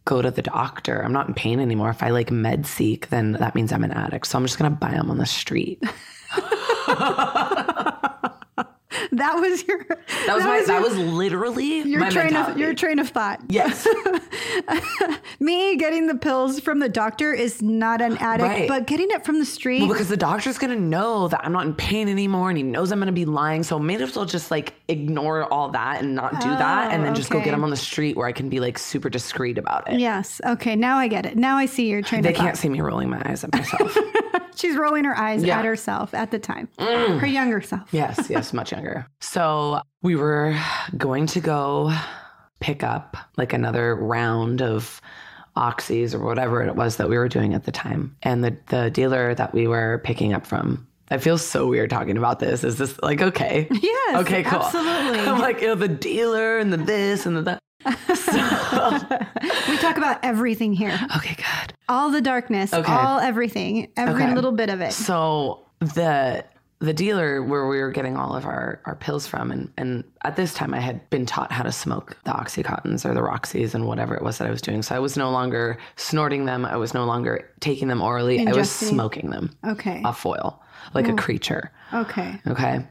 go 0.05 0.21
to 0.21 0.31
the 0.31 0.41
doctor, 0.41 1.03
I'm 1.03 1.13
not 1.13 1.27
in 1.27 1.33
pain 1.33 1.59
anymore. 1.59 1.89
If 1.89 2.01
I 2.01 2.09
like 2.09 2.31
med 2.31 2.65
seek, 2.65 3.09
then 3.09 3.33
that 3.33 3.55
means 3.55 3.71
I'm 3.71 3.83
an 3.83 3.91
addict. 3.91 4.27
So 4.27 4.37
I'm 4.37 4.45
just 4.45 4.57
gonna 4.57 4.69
buy 4.69 4.91
them 4.91 5.11
on 5.11 5.17
the 5.17 5.25
street. 5.25 5.83
That 9.11 9.35
was 9.35 9.65
your. 9.67 9.85
That 9.87 10.35
was 10.35 10.43
my. 10.43 10.57
your- 10.57 10.65
that 10.67 10.81
was 10.81 10.97
literally 10.97 11.81
your 11.81 11.99
my 12.01 12.09
train 12.09 12.35
of 12.35 12.57
your 12.57 12.73
train 12.73 12.99
of 12.99 13.09
thought. 13.09 13.39
yes. 13.49 13.87
Me 15.39 15.75
getting 15.77 16.07
the 16.07 16.15
pills 16.15 16.59
from 16.59 16.79
the 16.79 16.89
doctor 16.89 17.33
is 17.33 17.61
not 17.61 18.01
an 18.01 18.17
addict, 18.17 18.47
Right. 18.49 18.67
but 18.67 18.87
getting 18.87 19.07
it 19.11 19.25
from 19.25 19.39
the 19.39 19.45
street. 19.45 19.79
Well, 19.81 19.89
because 19.89 20.09
the 20.09 20.17
doctor's 20.17 20.57
gonna 20.57 20.75
know 20.75 21.27
that 21.27 21.41
I'm 21.43 21.51
not 21.51 21.65
in 21.65 21.73
pain 21.73 22.07
anymore, 22.09 22.49
and 22.49 22.57
he 22.57 22.63
knows 22.63 22.91
I'm 22.91 22.99
gonna 22.99 23.11
be 23.11 23.25
lying. 23.25 23.63
So 23.63 23.77
maybe 23.79 24.03
as 24.03 24.15
well 24.15 24.25
just 24.25 24.51
like 24.51 24.73
ignore 24.87 25.51
all 25.51 25.69
that 25.69 26.01
and 26.01 26.15
not 26.15 26.39
do 26.41 26.49
that, 26.49 26.91
and 26.91 27.03
then 27.03 27.15
just 27.15 27.29
go 27.29 27.39
get 27.41 27.51
them 27.51 27.63
on 27.63 27.69
the 27.69 27.75
street 27.77 28.15
where 28.17 28.27
I 28.27 28.31
can 28.31 28.49
be 28.49 28.59
like 28.59 28.77
super 28.77 29.09
discreet 29.09 29.57
about 29.57 29.91
it. 29.91 29.99
yes. 29.99 30.39
Okay. 30.45 30.75
Now 30.75 30.97
I 30.97 31.07
get 31.07 31.25
it. 31.25 31.37
Now 31.37 31.57
I 31.57 31.65
see 31.65 31.89
your 31.89 32.01
train 32.01 32.21
They 32.21 32.29
of 32.29 32.35
thought. 32.35 32.43
can't 32.43 32.57
see 32.57 32.69
me 32.69 32.81
rolling 32.81 33.09
my 33.09 33.21
eyes 33.25 33.43
at 33.43 33.53
myself. 33.53 33.97
She's 34.55 34.77
rolling 34.77 35.03
her 35.03 35.17
eyes 35.17 35.43
Yeah. 35.43 35.55
Mm. 35.57 35.59
at 35.59 35.65
herself 35.65 36.13
at 36.13 36.31
the 36.31 36.39
time. 36.39 36.69
Her 36.79 37.25
younger 37.25 37.61
self. 37.61 37.89
yes, 37.91 38.27
yes, 38.29 38.53
much 38.53 38.71
younger. 38.71 38.84
So 39.21 39.81
we 40.01 40.15
were 40.15 40.57
going 40.97 41.25
to 41.27 41.39
go 41.39 41.91
pick 42.59 42.83
up 42.83 43.17
like 43.37 43.53
another 43.53 43.95
round 43.95 44.61
of 44.61 45.01
oxys 45.55 46.13
or 46.13 46.19
whatever 46.19 46.61
it 46.63 46.75
was 46.75 46.97
that 46.97 47.07
we 47.09 47.17
were 47.17 47.29
doing 47.29 47.53
at 47.53 47.63
the 47.63 47.71
time. 47.71 48.15
And 48.23 48.43
the, 48.43 48.57
the 48.67 48.89
dealer 48.89 49.33
that 49.35 49.53
we 49.53 49.67
were 49.67 50.01
picking 50.03 50.33
up 50.33 50.45
from, 50.45 50.87
I 51.09 51.17
feel 51.17 51.37
so 51.37 51.67
weird 51.67 51.89
talking 51.89 52.17
about 52.17 52.39
this. 52.39 52.63
Is 52.63 52.77
this 52.77 52.99
like 53.01 53.21
okay? 53.21 53.67
Yes. 53.81 54.21
Okay, 54.21 54.43
cool. 54.43 54.61
Absolutely. 54.63 55.19
I'm 55.27 55.39
like, 55.39 55.61
you 55.61 55.67
know, 55.67 55.75
the 55.75 55.87
dealer 55.87 56.57
and 56.57 56.73
the 56.73 56.77
this 56.77 57.25
and 57.25 57.37
the 57.37 57.41
that. 57.43 57.59
So, 58.17 59.61
we 59.69 59.77
talk 59.77 59.97
about 59.97 60.19
everything 60.23 60.73
here. 60.73 60.99
okay, 61.17 61.35
good. 61.35 61.73
All 61.87 62.09
the 62.09 62.21
darkness, 62.21 62.73
Okay. 62.73 62.91
all 62.91 63.19
everything, 63.19 63.91
every 63.95 64.23
Okay. 64.23 64.33
little 64.33 64.51
bit 64.51 64.69
of 64.69 64.81
it. 64.81 64.91
So 64.93 65.65
the 65.79 66.43
the 66.85 66.93
dealer 66.93 67.43
where 67.43 67.67
we 67.67 67.79
were 67.79 67.91
getting 67.91 68.15
all 68.15 68.35
of 68.35 68.45
our, 68.45 68.81
our 68.85 68.95
pills 68.95 69.27
from 69.27 69.51
and, 69.51 69.71
and 69.77 70.03
at 70.23 70.35
this 70.35 70.53
time 70.53 70.73
I 70.73 70.79
had 70.79 71.09
been 71.09 71.25
taught 71.25 71.51
how 71.51 71.63
to 71.63 71.71
smoke 71.71 72.17
the 72.23 72.31
Oxycontins 72.31 73.05
or 73.05 73.13
the 73.13 73.21
Roxys 73.21 73.73
and 73.73 73.85
whatever 73.85 74.15
it 74.15 74.23
was 74.23 74.37
that 74.37 74.47
I 74.47 74.51
was 74.51 74.61
doing. 74.61 74.81
So 74.81 74.95
I 74.95 74.99
was 74.99 75.17
no 75.17 75.31
longer 75.31 75.77
snorting 75.95 76.45
them. 76.45 76.65
I 76.65 76.77
was 76.77 76.93
no 76.93 77.05
longer 77.05 77.49
taking 77.59 77.87
them 77.87 78.01
orally. 78.01 78.47
I 78.47 78.53
was 78.53 78.71
smoking 78.71 79.29
them 79.29 79.51
Okay. 79.65 80.01
off 80.03 80.19
foil 80.19 80.61
like 80.93 81.07
a 81.07 81.13
oh. 81.13 81.15
creature. 81.15 81.71
Okay. 81.93 82.39
Okay. 82.47 82.85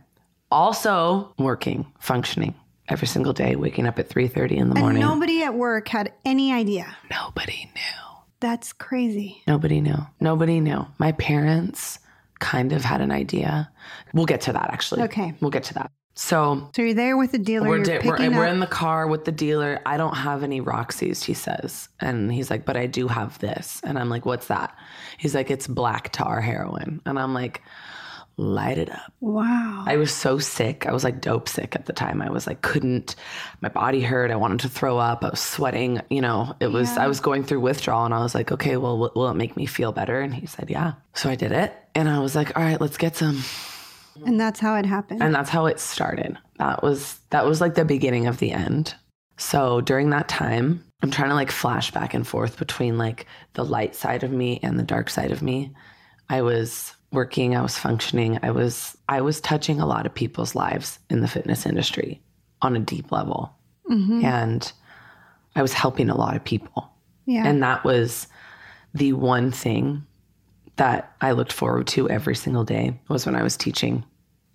Also 0.51 1.33
working, 1.39 1.87
functioning 1.99 2.55
every 2.89 3.09
single 3.09 3.33
day, 3.33 3.57
waking 3.57 3.87
up 3.87 3.99
at 3.99 4.09
3.30 4.09 4.53
in 4.53 4.69
the 4.69 4.81
morning. 4.81 5.01
Nobody 5.01 5.43
at 5.43 5.55
work 5.55 5.89
had 5.89 6.13
any 6.25 6.53
idea. 6.53 6.97
Nobody 7.11 7.71
knew. 7.75 8.05
That's 8.41 8.73
crazy. 8.73 9.43
Nobody 9.47 9.81
knew. 9.81 9.97
Nobody 10.21 10.61
knew. 10.61 10.87
My 10.99 11.13
parents 11.13 11.99
kind 12.41 12.73
of 12.73 12.85
had 12.85 13.01
an 13.01 13.11
idea. 13.11 13.71
We'll 14.13 14.27
get 14.27 14.41
to 14.43 14.53
that 14.53 14.71
actually. 14.71 15.03
Okay. 15.03 15.35
We'll 15.41 15.51
get 15.51 15.65
to 15.65 15.75
that. 15.75 15.91
So 16.17 16.71
So 16.75 16.83
you're 16.83 16.95
there 16.95 17.17
with 17.17 17.33
the 17.33 17.39
dealer. 17.39 17.69
we're, 17.69 17.77
you're 17.85 17.99
di- 17.99 18.09
we're, 18.09 18.31
we're 18.31 18.47
in 18.47 18.61
the 18.61 18.69
car 18.69 19.09
with 19.09 19.25
the 19.25 19.33
dealer. 19.33 19.81
I 19.85 19.97
don't 19.97 20.15
have 20.15 20.45
any 20.45 20.61
Roxy's, 20.61 21.25
he 21.25 21.35
says. 21.35 21.89
And 22.01 22.33
he's 22.33 22.51
like, 22.51 22.65
but 22.65 22.77
I 22.77 22.87
do 22.87 23.09
have 23.09 23.39
this. 23.41 23.81
And 23.83 23.99
I'm 23.99 24.09
like, 24.09 24.25
what's 24.25 24.47
that? 24.47 24.77
He's 25.19 25.35
like, 25.35 25.51
it's 25.51 25.67
black 25.67 26.13
tar 26.13 26.41
heroin. 26.41 27.01
And 27.05 27.19
I'm 27.19 27.35
like, 27.35 27.63
light 28.37 28.79
it 28.79 28.91
up. 28.91 29.13
Wow. 29.21 29.85
I 29.87 29.97
was 29.97 30.13
so 30.13 30.39
sick. 30.39 30.87
I 30.87 30.93
was 30.93 31.05
like 31.05 31.21
dope 31.21 31.49
sick 31.49 31.75
at 31.77 31.87
the 31.87 31.93
time. 31.93 32.21
I 32.21 32.31
was 32.31 32.47
like, 32.47 32.63
couldn't, 32.63 33.15
my 33.61 33.69
body 33.69 34.01
hurt. 34.01 34.31
I 34.31 34.37
wanted 34.37 34.61
to 34.61 34.69
throw 34.69 34.99
up. 34.99 35.25
I 35.25 35.31
was 35.31 35.41
sweating. 35.41 36.01
You 36.11 36.21
know, 36.21 36.55
it 36.61 36.69
was, 36.69 36.95
Yeah. 36.97 37.05
I 37.05 37.07
was 37.07 37.21
going 37.21 37.45
through 37.45 37.61
withdrawal 37.61 38.05
and 38.05 38.15
I 38.15 38.23
was 38.23 38.35
like, 38.35 38.51
okay, 38.51 38.77
well, 38.77 38.99
will, 38.99 39.13
will 39.15 39.29
it 39.29 39.35
make 39.35 39.57
me 39.57 39.67
feel 39.67 39.93
better? 39.93 40.21
And 40.21 40.35
he 40.35 40.47
said, 40.47 40.69
yeah. 40.69 40.95
So 41.15 41.31
I 41.31 41.37
did 41.37 41.53
it. 41.53 41.73
And 41.95 42.09
I 42.09 42.19
was 42.19 42.35
like, 42.35 42.57
all 42.57 42.63
right, 42.65 42.81
let's 42.81 42.97
get 42.97 43.17
some. 43.17 43.43
and 44.27 44.41
that's 44.41 44.59
how 44.61 44.75
it 44.77 44.87
happened. 44.87 45.23
And 45.23 45.35
that's 45.35 45.51
how 45.51 45.67
it 45.67 45.79
started. 45.79 46.37
That 46.59 46.83
was, 46.83 47.21
that 47.31 47.47
was 47.47 47.61
like 47.61 47.75
the 47.75 47.85
beginning 47.85 48.27
of 48.27 48.39
the 48.39 48.51
end. 48.53 48.95
So 49.37 49.81
during 49.81 50.11
that 50.11 50.29
time, 50.29 50.85
I'm 51.03 51.11
trying 51.11 51.29
to 51.29 51.35
like 51.35 51.51
flash 51.51 51.91
back 51.91 52.15
and 52.15 52.27
forth 52.27 52.57
between 52.57 52.99
like 52.99 53.27
the 53.55 53.65
light 53.65 53.95
side 53.95 54.23
of 54.23 54.31
me 54.33 54.59
and 54.63 54.79
the 54.79 54.85
dark 54.85 55.11
side 55.11 55.33
of 55.33 55.43
me. 55.43 55.73
I 56.31 56.43
was 56.43 56.94
working, 57.15 57.57
I 57.57 57.63
was 57.63 57.79
functioning, 57.79 58.39
I 58.43 58.51
was 58.51 58.97
I 59.09 59.21
was 59.23 59.41
touching 59.41 59.81
a 59.81 59.87
lot 59.87 60.07
of 60.07 60.15
people's 60.15 60.55
lives 60.55 60.99
in 61.09 61.21
the 61.21 61.29
fitness 61.29 61.65
industry 61.65 62.21
on 62.61 62.77
a 62.77 62.81
deep 62.81 63.11
level. 63.13 63.55
Mhm. 63.91 64.23
And 64.25 64.73
I 65.57 65.63
was 65.63 65.73
helping 65.73 66.11
a 66.11 66.17
lot 66.17 66.37
of 66.37 66.45
people. 66.45 66.91
Yeah. 67.27 67.47
And 67.47 67.63
that 67.63 67.85
was 67.85 68.27
the 68.93 69.13
one 69.13 69.51
thing 69.51 70.05
that 70.77 71.15
I 71.21 71.33
looked 71.33 71.53
forward 71.53 71.87
to 71.89 72.09
every 72.11 72.35
single 72.35 72.65
day 72.65 72.99
was 73.09 73.25
when 73.27 73.37
I 73.37 73.43
was 73.43 73.57
teaching. 73.57 74.05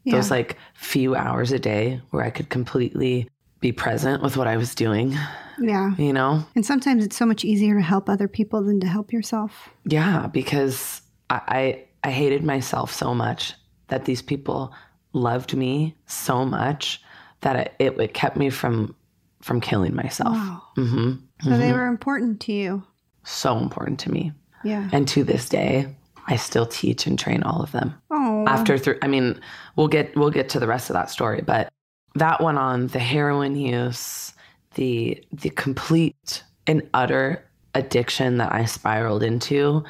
yeah. 0.03 0.15
Those 0.15 0.31
like 0.31 0.57
few 0.73 1.15
hours 1.15 1.51
a 1.51 1.59
day 1.59 2.01
where 2.11 2.23
I 2.23 2.29
could 2.29 2.49
completely 2.49 3.29
be 3.59 3.71
present 3.71 4.23
with 4.23 4.37
what 4.37 4.47
I 4.47 4.57
was 4.57 4.73
doing, 4.73 5.15
yeah. 5.59 5.93
you 5.97 6.13
know? 6.13 6.43
And 6.55 6.65
sometimes 6.65 7.03
it's 7.03 7.17
so 7.17 7.25
much 7.25 7.43
easier 7.43 7.75
to 7.75 7.81
help 7.81 8.09
other 8.09 8.27
people 8.27 8.63
than 8.63 8.79
to 8.79 8.87
help 8.87 9.11
yourself. 9.11 9.69
Yeah, 9.85 10.27
because 10.27 11.01
I, 11.29 11.83
I 12.03 12.11
hated 12.11 12.43
myself 12.43 12.93
so 12.93 13.13
much 13.13 13.53
that 13.87 14.05
these 14.05 14.21
people 14.21 14.73
loved 15.13 15.55
me 15.55 15.95
so 16.05 16.45
much 16.45 17.01
that 17.41 17.75
it, 17.79 17.95
it, 17.99 18.13
kept 18.13 18.37
me 18.37 18.49
from 18.49 18.95
from 19.41 19.61
killing 19.61 19.95
myself. 19.95 20.35
Wow. 20.35 20.61
hmm 20.75 21.13
So 21.43 21.57
they 21.57 21.71
were 21.71 21.87
important 21.87 22.41
to 22.41 22.51
you. 22.51 22.83
So 23.23 23.57
important 23.57 23.99
to 24.01 24.11
me, 24.11 24.33
Yeah. 24.63 24.89
and 24.91 25.07
to 25.09 25.23
this 25.23 25.47
day, 25.47 25.95
I 26.27 26.35
still 26.35 26.65
teach 26.65 27.07
and 27.07 27.17
train 27.17 27.43
all 27.43 27.61
of 27.61 27.71
them. 27.71 27.95
Oh. 28.11 28.45
After 28.47 28.77
through, 28.77 28.99
I 29.01 29.07
mean, 29.07 29.39
we'll 29.75 29.87
get 29.87 30.15
we'll 30.15 30.29
get 30.29 30.49
to 30.49 30.59
the 30.59 30.67
rest 30.67 30.89
of 30.89 30.93
that 30.93 31.09
story, 31.09 31.41
but 31.41 31.69
that 32.15 32.41
went 32.41 32.57
on 32.57 32.87
the 32.87 32.99
heroin 32.99 33.55
use, 33.55 34.33
the 34.75 35.23
the 35.31 35.49
complete 35.51 36.43
and 36.67 36.87
utter 36.93 37.43
addiction 37.75 38.37
that 38.37 38.51
I 38.53 38.65
spiraled 38.65 39.23
into 39.23 39.83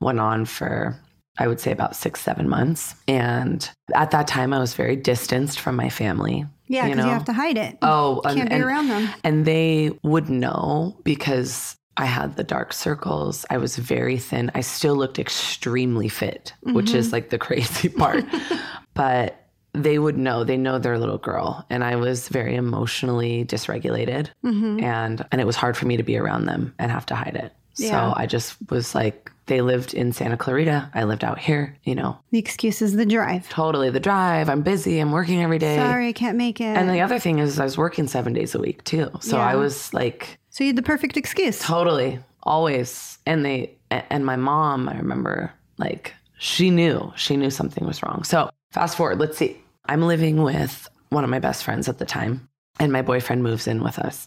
went 0.00 0.20
on 0.20 0.44
for 0.44 0.98
I 1.38 1.46
would 1.46 1.60
say 1.60 1.70
about 1.72 1.96
six, 1.96 2.20
seven 2.20 2.48
months. 2.48 2.94
And 3.08 3.68
at 3.94 4.10
that 4.12 4.26
time 4.26 4.52
I 4.52 4.58
was 4.58 4.74
very 4.74 4.96
distanced 4.96 5.60
from 5.60 5.76
my 5.76 5.88
family. 5.90 6.46
yeah, 6.66 6.84
you 6.86 6.90
because 6.92 7.04
you, 7.04 7.10
know? 7.10 7.14
have 7.14 7.24
to 7.26 7.32
hide 7.32 7.58
it. 7.58 7.78
Oh, 7.82 8.16
you 8.28 8.34
can't 8.36 8.48
be 8.48 8.54
and, 8.56 8.64
around 8.64 8.88
them. 8.88 9.08
and 9.24 9.44
they 9.44 9.90
would 10.02 10.28
know 10.28 10.96
because 11.04 11.76
I 11.96 12.04
had 12.06 12.36
the 12.36 12.44
dark 12.44 12.72
circles. 12.72 13.46
I 13.50 13.56
was 13.58 13.76
very 13.76 14.18
thin. 14.18 14.50
I 14.54 14.60
still 14.60 14.96
looked 14.96 15.18
extremely 15.18 16.08
fit, 16.08 16.52
which 16.62 16.92
is 16.92 17.12
like 17.12 17.30
the 17.30 17.38
crazy 17.46 17.88
part. 17.88 18.24
but 18.94 19.42
they 19.72 19.98
would 19.98 20.16
know. 20.18 20.44
They 20.44 20.56
know 20.56 20.78
their 20.78 20.98
little 20.98 21.18
girl, 21.18 21.64
and 21.70 21.84
I 21.84 21.96
was 21.96 22.28
very 22.28 22.54
emotionally 22.54 23.44
dysregulated, 23.44 24.28
hmm 24.42 24.82
and 24.82 25.24
and 25.32 25.40
it 25.40 25.46
was 25.46 25.56
hard 25.56 25.76
for 25.76 25.86
me 25.86 25.96
to 25.96 26.02
be 26.02 26.16
around 26.16 26.46
them 26.46 26.74
and 26.78 26.90
have 26.90 27.06
to 27.06 27.14
hide 27.14 27.36
it. 27.36 27.52
Yeah. 27.76 27.90
So 27.90 28.14
I 28.16 28.26
just 28.26 28.56
was 28.70 28.94
like, 28.94 29.30
they 29.46 29.60
lived 29.60 29.94
in 29.94 30.12
Santa 30.12 30.36
Clarita. 30.36 30.90
I 30.94 31.04
lived 31.04 31.24
out 31.24 31.38
here. 31.38 31.76
You 31.84 31.94
know, 31.94 32.18
The 32.30 32.38
excuse 32.38 32.82
is 32.82 32.94
the 32.96 33.06
drive. 33.06 33.48
totally 33.48 33.90
the 33.90 34.00
drive. 34.00 34.48
I'm 34.48 34.62
busy. 34.62 34.98
I'm 34.98 35.12
working 35.12 35.42
every 35.42 35.58
day. 35.58 35.76
Sorry, 35.76 36.08
I 36.08 36.12
can't 36.12 36.36
make 36.36 36.60
it. 36.60 36.64
And 36.76 36.90
the 36.90 37.00
other 37.00 37.18
thing 37.18 37.38
is, 37.38 37.58
I 37.60 37.64
was 37.64 37.78
working 37.78 38.06
seven 38.08 38.32
days 38.32 38.54
a 38.54 38.58
week 38.58 38.82
too. 38.84 39.10
So 39.20 39.36
Yeah. 39.36 39.46
I 39.46 39.56
was 39.56 39.92
like, 39.94 40.38
so 40.50 40.64
you 40.64 40.68
had 40.68 40.76
the 40.76 40.82
perfect 40.82 41.16
excuse. 41.16 41.58
Totally. 41.60 42.18
Always. 42.42 43.18
And 43.26 43.44
they 43.44 43.72
and 43.90 44.26
my 44.26 44.36
mom, 44.36 44.88
I 44.88 44.96
remember, 44.96 45.52
like 45.78 46.12
she 46.38 46.70
knew. 46.70 47.12
She 47.16 47.36
knew 47.36 47.50
something 47.50 47.86
was 47.86 48.02
wrong. 48.02 48.24
So 48.24 48.50
fast 48.72 48.96
forward, 48.96 49.18
let's 49.20 49.38
see. 49.38 49.56
I'm 49.86 50.02
living 50.02 50.42
with 50.42 50.88
one 51.10 51.22
of 51.24 51.30
my 51.30 51.38
best 51.38 51.62
friends 51.62 51.88
at 51.88 51.98
the 51.98 52.04
time, 52.04 52.48
and 52.80 52.92
my 52.92 53.00
boyfriend 53.02 53.42
moves 53.44 53.68
in 53.68 53.82
with 53.84 53.98
us. 53.98 54.26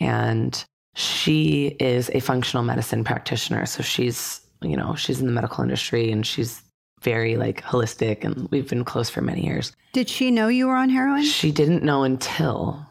And 0.00 0.62
she 0.94 1.76
is 1.78 2.10
a 2.12 2.20
functional 2.20 2.64
medicine 2.64 3.04
practitioner. 3.04 3.66
So 3.66 3.82
she's, 3.82 4.40
you 4.62 4.76
know, 4.76 4.94
she's 4.94 5.20
in 5.20 5.26
the 5.26 5.32
medical 5.32 5.62
industry 5.62 6.10
and 6.10 6.26
she's 6.26 6.62
very 7.02 7.36
like 7.36 7.62
holistic 7.62 8.24
and 8.24 8.48
we've 8.50 8.68
been 8.68 8.84
close 8.84 9.08
for 9.08 9.20
many 9.20 9.44
years. 9.44 9.72
Did 9.92 10.08
she 10.08 10.30
know 10.30 10.48
you 10.48 10.66
were 10.66 10.76
on 10.76 10.88
heroin? 10.88 11.22
She 11.24 11.52
didn't 11.52 11.82
know 11.82 12.02
until 12.02 12.84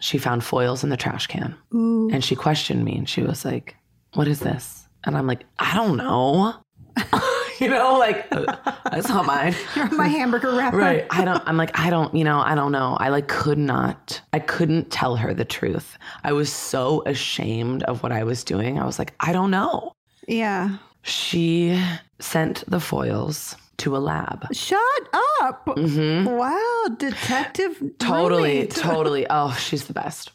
she 0.00 0.18
found 0.18 0.44
foils 0.44 0.84
in 0.84 0.90
the 0.90 0.96
trash 0.96 1.26
can. 1.26 1.54
Ooh. 1.74 2.10
And 2.12 2.24
she 2.24 2.34
questioned 2.34 2.84
me 2.84 2.96
and 2.96 3.08
she 3.08 3.22
was 3.22 3.44
like, 3.44 3.76
What 4.14 4.28
is 4.28 4.40
this? 4.40 4.88
And 5.04 5.16
I'm 5.16 5.26
like, 5.26 5.44
I 5.58 5.74
don't 5.74 5.96
know. 5.96 6.54
you 7.60 7.68
know, 7.68 7.98
like, 7.98 8.28
that's 8.90 9.08
not 9.08 9.26
mine. 9.26 9.54
My 9.92 10.08
hamburger 10.08 10.52
wrapper. 10.52 10.78
Right. 10.78 11.06
I 11.10 11.24
don't, 11.24 11.42
I'm 11.46 11.56
like, 11.56 11.78
I 11.78 11.90
don't, 11.90 12.14
you 12.14 12.24
know, 12.24 12.40
I 12.40 12.54
don't 12.54 12.72
know. 12.72 12.96
I 12.98 13.10
like 13.10 13.28
could 13.28 13.58
not, 13.58 14.20
I 14.32 14.38
couldn't 14.38 14.90
tell 14.90 15.16
her 15.16 15.32
the 15.32 15.44
truth. 15.44 15.96
I 16.24 16.32
was 16.32 16.52
so 16.52 17.02
ashamed 17.06 17.82
of 17.84 18.02
what 18.02 18.12
I 18.12 18.24
was 18.24 18.44
doing. 18.44 18.78
I 18.78 18.84
was 18.84 18.98
like, 18.98 19.14
I 19.20 19.32
don't 19.32 19.50
know. 19.50 19.92
Yeah. 20.26 20.78
She 21.06 21.80
sent 22.18 22.64
the 22.68 22.80
foils 22.80 23.56
to 23.78 23.96
a 23.96 23.98
lab. 23.98 24.46
Shut 24.54 24.80
up. 25.42 25.68
hmm 25.76 26.24
Wow, 26.24 26.84
detective. 26.98 27.80
Totally, 27.98 28.66
totally. 28.70 29.26
Oh, 29.30 29.52
she's 29.58 29.84
the 29.86 29.92
best. 29.92 30.32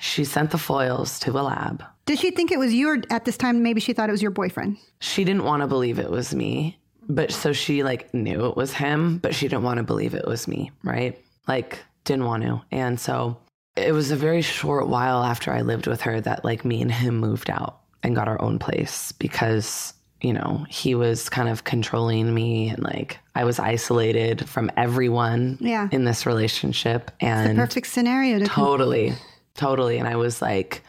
She 0.00 0.24
sent 0.24 0.50
the 0.50 0.58
foils 0.58 1.18
to 1.20 1.30
a 1.38 1.42
lab. 1.42 1.84
Did 2.06 2.18
she 2.18 2.30
think 2.30 2.50
it 2.50 2.58
was 2.58 2.72
you 2.72 2.88
or 2.88 3.02
at 3.10 3.24
this 3.26 3.36
time 3.36 3.62
maybe 3.62 3.80
she 3.80 3.92
thought 3.92 4.08
it 4.08 4.12
was 4.12 4.22
your 4.22 4.30
boyfriend? 4.30 4.78
she 5.00 5.22
didn't 5.24 5.44
want 5.44 5.60
to 5.62 5.66
believe 5.66 5.98
it 5.98 6.10
was 6.10 6.34
me 6.34 6.78
but 7.08 7.30
so 7.32 7.52
she 7.52 7.82
like 7.82 8.12
knew 8.14 8.46
it 8.46 8.56
was 8.56 8.72
him 8.72 9.18
but 9.18 9.34
she 9.34 9.48
didn't 9.48 9.64
want 9.64 9.78
to 9.78 9.82
believe 9.82 10.14
it 10.14 10.26
was 10.26 10.46
me 10.48 10.70
right 10.84 11.18
like 11.48 11.78
didn't 12.04 12.24
want 12.24 12.42
to 12.42 12.60
and 12.70 12.98
so 13.00 13.36
it 13.76 13.92
was 13.92 14.10
a 14.10 14.16
very 14.16 14.42
short 14.42 14.88
while 14.88 15.22
after 15.22 15.52
i 15.52 15.60
lived 15.62 15.86
with 15.86 16.00
her 16.02 16.20
that 16.20 16.44
like 16.44 16.64
me 16.64 16.80
and 16.82 16.92
him 16.92 17.16
moved 17.18 17.48
out 17.50 17.79
and 18.02 18.14
got 18.16 18.28
our 18.28 18.40
own 18.40 18.58
place 18.58 19.12
because 19.12 19.94
you 20.20 20.32
know 20.32 20.64
he 20.68 20.94
was 20.94 21.28
kind 21.28 21.48
of 21.48 21.64
controlling 21.64 22.32
me 22.34 22.68
and 22.68 22.82
like 22.82 23.18
i 23.34 23.42
was 23.44 23.58
isolated 23.58 24.46
from 24.48 24.70
everyone 24.76 25.56
Yeah. 25.60 25.88
in 25.92 26.04
this 26.04 26.26
relationship 26.26 27.10
The 27.20 27.26
and 27.26 27.56
perfect 27.58 27.86
scenario 27.86 28.38
to 28.38 28.44
Totally. 28.46 29.14
Totally. 29.54 29.98
And 29.98 30.06
I 30.08 30.16
was 30.16 30.40
like, 30.40 30.82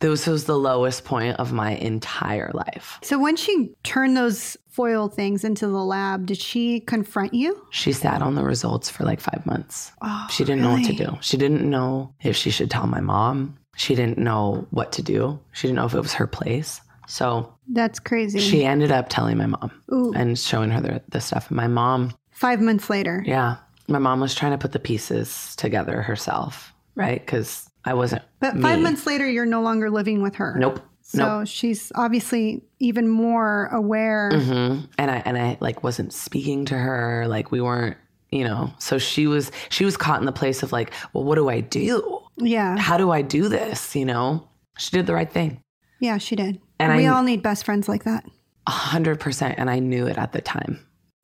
this 0.00 0.26
was 0.26 0.44
the 0.44 0.58
lowest 0.58 1.04
point 1.04 1.36
of 1.40 1.52
my 1.52 1.72
entire 1.72 2.50
life. 2.52 2.98
So 3.02 3.18
when 3.18 3.34
she 3.36 3.72
turned 3.82 4.16
those 4.16 4.56
foil 4.68 5.08
things 5.08 5.42
into 5.42 5.66
the 5.66 5.82
lab, 5.84 6.26
did 6.26 6.36
she 6.36 6.80
confront 6.80 7.32
you? 7.32 7.64
She 7.70 7.92
sat 7.92 8.22
on 8.22 8.34
the 8.34 8.44
results 8.44 8.90
for 8.90 9.04
like 9.04 9.20
five 9.20 9.44
months. 9.46 9.90
Oh, 10.02 10.26
She 10.30 10.44
didn't 10.44 10.62
know 10.62 10.72
what 10.72 10.84
to 10.84 10.92
do. 10.92 11.16
She 11.22 11.36
didn't 11.36 11.68
know 11.68 12.12
if 12.22 12.36
she 12.36 12.50
should 12.50 12.70
tell 12.70 12.86
my 12.86 13.00
mom. 13.00 13.56
She 13.76 13.94
didn't 13.94 14.18
know 14.18 14.66
what 14.70 14.92
to 14.92 15.02
do. 15.02 15.38
She 15.52 15.66
didn't 15.66 15.76
know 15.76 15.86
if 15.86 15.94
it 15.94 16.00
was 16.00 16.14
her 16.14 16.26
place. 16.26 16.80
So 17.06 17.52
That's 17.68 17.98
crazy. 17.98 18.38
she 18.40 18.64
ended 18.64 18.90
up 18.90 19.08
telling 19.08 19.36
my 19.36 19.46
mom 19.46 19.70
Ooh. 19.92 20.12
and 20.14 20.38
showing 20.38 20.70
her 20.70 20.80
the, 20.80 21.02
the 21.08 21.20
stuff. 21.20 21.48
And 21.48 21.56
my 21.56 21.66
mom, 21.68 22.14
Five 22.30 22.60
months 22.60 22.88
later. 22.88 23.22
yeah, 23.26 23.56
my 23.88 23.98
mom 23.98 24.20
was 24.20 24.34
trying 24.34 24.52
to 24.52 24.58
put 24.58 24.72
the 24.72 24.78
pieces 24.78 25.54
together 25.56 26.00
herself, 26.02 26.72
right? 26.94 27.20
Because 27.20 27.68
I 27.84 27.92
wasn't. 27.94 28.22
But 28.40 28.58
five 28.60 28.78
me. 28.78 28.84
months 28.84 29.06
later, 29.06 29.28
you're 29.28 29.44
no 29.46 29.60
longer 29.60 29.90
living 29.90 30.22
with 30.22 30.36
her. 30.36 30.54
Nope. 30.58 30.80
So 31.02 31.40
Nope. 31.40 31.48
she's 31.48 31.92
obviously 31.94 32.62
even 32.78 33.08
more 33.08 33.66
aware. 33.66 34.30
hmm 34.32 34.80
And 34.98 35.10
I 35.10 35.22
and 35.26 35.36
I 35.36 35.58
like 35.60 35.82
wasn't 35.84 36.12
speaking 36.14 36.64
to 36.66 36.74
her. 36.78 37.26
Like 37.28 37.52
we 37.52 37.60
weren't, 37.60 37.98
you 38.30 38.42
know. 38.44 38.72
So 38.78 38.96
she 38.98 39.26
was 39.26 39.52
she 39.68 39.84
was 39.84 39.98
caught 39.98 40.18
in 40.20 40.24
the 40.26 40.32
place 40.32 40.62
of 40.62 40.72
like, 40.72 40.92
well, 41.12 41.22
what 41.24 41.34
do 41.34 41.50
I 41.50 41.60
do? 41.60 42.20
Yeah. 42.36 42.76
How 42.78 42.96
do 42.96 43.10
I 43.10 43.22
do 43.22 43.48
this? 43.48 43.94
You 43.96 44.04
know. 44.04 44.48
She 44.78 44.90
did 44.90 45.06
the 45.06 45.14
right 45.14 45.30
thing, 45.30 45.60
Yeah, 46.00 46.18
she 46.18 46.34
did. 46.34 46.60
And 46.80 46.96
we 46.96 47.06
I- 47.06 47.12
all 47.14 47.22
need 47.22 47.42
best 47.42 47.64
friends 47.64 47.88
like 47.88 48.02
that. 48.04 48.24
a 48.66 48.70
hundred 48.72 49.20
percent, 49.20 49.54
and 49.58 49.70
I 49.70 49.78
knew 49.78 50.06
it 50.08 50.18
at 50.18 50.32
the 50.32 50.40
time. 50.40 50.80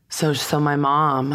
So 0.09 0.33
so 0.35 0.61
my 0.61 0.77
mom, 0.77 1.35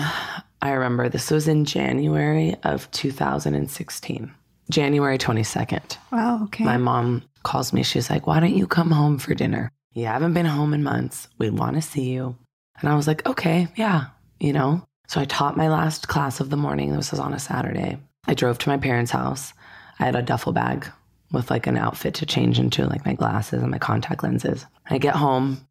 I 0.61 0.71
remember 0.71 1.09
this 1.09 1.29
was 1.31 1.47
in 1.47 1.65
January 1.65 2.55
of 2.63 2.89
2016, 2.91 4.31
January 4.69 5.17
22nd. 5.17 5.97
Wow. 6.11 6.43
Okay. 6.45 6.63
My 6.63 6.77
mom 6.77 7.23
calls 7.43 7.73
me. 7.73 7.83
She's 7.83 8.09
like, 8.09 8.27
Why 8.27 8.39
don't 8.39 8.55
you 8.55 8.67
come 8.67 8.91
home 8.91 9.17
for 9.17 9.35
dinner? 9.35 9.69
You 9.93 10.05
haven't 10.05 10.33
been 10.33 10.45
home 10.45 10.73
in 10.73 10.83
months. 10.83 11.27
We 11.37 11.49
want 11.49 11.75
to 11.75 11.81
see 11.81 12.11
you. 12.11 12.35
And 12.79 12.89
I 12.89 12.95
was 12.95 13.07
like, 13.07 13.25
Okay, 13.25 13.67
yeah, 13.75 14.05
you 14.39 14.53
know? 14.53 14.85
So 15.07 15.21
I 15.21 15.25
taught 15.25 15.57
my 15.57 15.69
last 15.69 16.07
class 16.07 16.39
of 16.39 16.49
the 16.49 16.57
morning. 16.57 16.91
This 16.95 17.11
was 17.11 17.19
on 17.19 17.33
a 17.33 17.39
Saturday. 17.39 17.97
I 18.27 18.33
drove 18.33 18.57
to 18.59 18.69
my 18.69 18.77
parents' 18.77 19.11
house. 19.11 19.53
I 19.99 20.05
had 20.05 20.15
a 20.15 20.21
duffel 20.21 20.53
bag 20.53 20.87
with 21.31 21.49
like 21.49 21.67
an 21.67 21.77
outfit 21.77 22.13
to 22.15 22.25
change 22.25 22.59
into, 22.59 22.85
like 22.85 23.05
my 23.05 23.13
glasses 23.13 23.61
and 23.61 23.71
my 23.71 23.79
contact 23.79 24.23
lenses. 24.23 24.65
I 24.89 24.97
get 24.97 25.15
home 25.15 25.65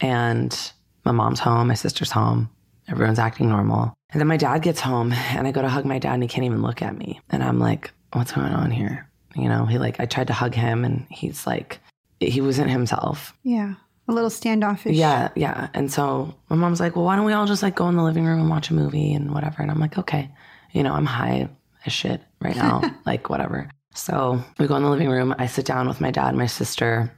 and 0.00 0.72
my 1.04 1.12
mom's 1.12 1.40
home, 1.40 1.68
my 1.68 1.74
sister's 1.74 2.10
home, 2.10 2.50
Everyone's 2.88 3.18
acting 3.18 3.48
normal. 3.48 3.94
And 4.10 4.20
then 4.20 4.28
my 4.28 4.38
dad 4.38 4.62
gets 4.62 4.80
home 4.80 5.12
and 5.12 5.46
I 5.46 5.52
go 5.52 5.60
to 5.60 5.68
hug 5.68 5.84
my 5.84 5.98
dad 5.98 6.14
and 6.14 6.22
he 6.22 6.28
can't 6.28 6.46
even 6.46 6.62
look 6.62 6.80
at 6.80 6.96
me. 6.96 7.20
And 7.28 7.44
I'm 7.44 7.58
like, 7.58 7.90
what's 8.12 8.32
going 8.32 8.52
on 8.52 8.70
here? 8.70 9.06
You 9.36 9.48
know, 9.48 9.66
he 9.66 9.78
like, 9.78 10.00
I 10.00 10.06
tried 10.06 10.28
to 10.28 10.32
hug 10.32 10.54
him 10.54 10.84
and 10.84 11.06
he's 11.10 11.46
like, 11.46 11.80
he 12.18 12.40
wasn't 12.40 12.70
himself. 12.70 13.34
Yeah. 13.42 13.74
A 14.08 14.12
little 14.12 14.30
standoffish. 14.30 14.96
Yeah, 14.96 15.28
yeah. 15.36 15.68
And 15.74 15.92
so 15.92 16.34
my 16.48 16.56
mom's 16.56 16.80
like, 16.80 16.96
well, 16.96 17.04
why 17.04 17.16
don't 17.16 17.26
we 17.26 17.34
all 17.34 17.46
just 17.46 17.62
like 17.62 17.76
go 17.76 17.88
in 17.90 17.96
the 17.96 18.02
living 18.02 18.24
room 18.24 18.40
and 18.40 18.48
watch 18.48 18.70
a 18.70 18.74
movie 18.74 19.12
and 19.12 19.34
whatever? 19.34 19.60
And 19.60 19.70
I'm 19.70 19.78
like, 19.78 19.98
okay. 19.98 20.30
You 20.72 20.82
know, 20.82 20.94
I'm 20.94 21.04
high 21.06 21.50
as 21.86 21.92
shit 21.92 22.20
right 22.40 22.56
now, 22.64 22.82
like 23.06 23.28
whatever. 23.30 23.68
So 23.94 24.40
we 24.58 24.66
go 24.66 24.76
in 24.76 24.82
the 24.82 24.90
living 24.90 25.08
room. 25.10 25.34
I 25.38 25.46
sit 25.46 25.64
down 25.66 25.88
with 25.88 26.00
my 26.00 26.10
dad 26.10 26.28
and 26.28 26.38
my 26.38 26.46
sister. 26.46 27.12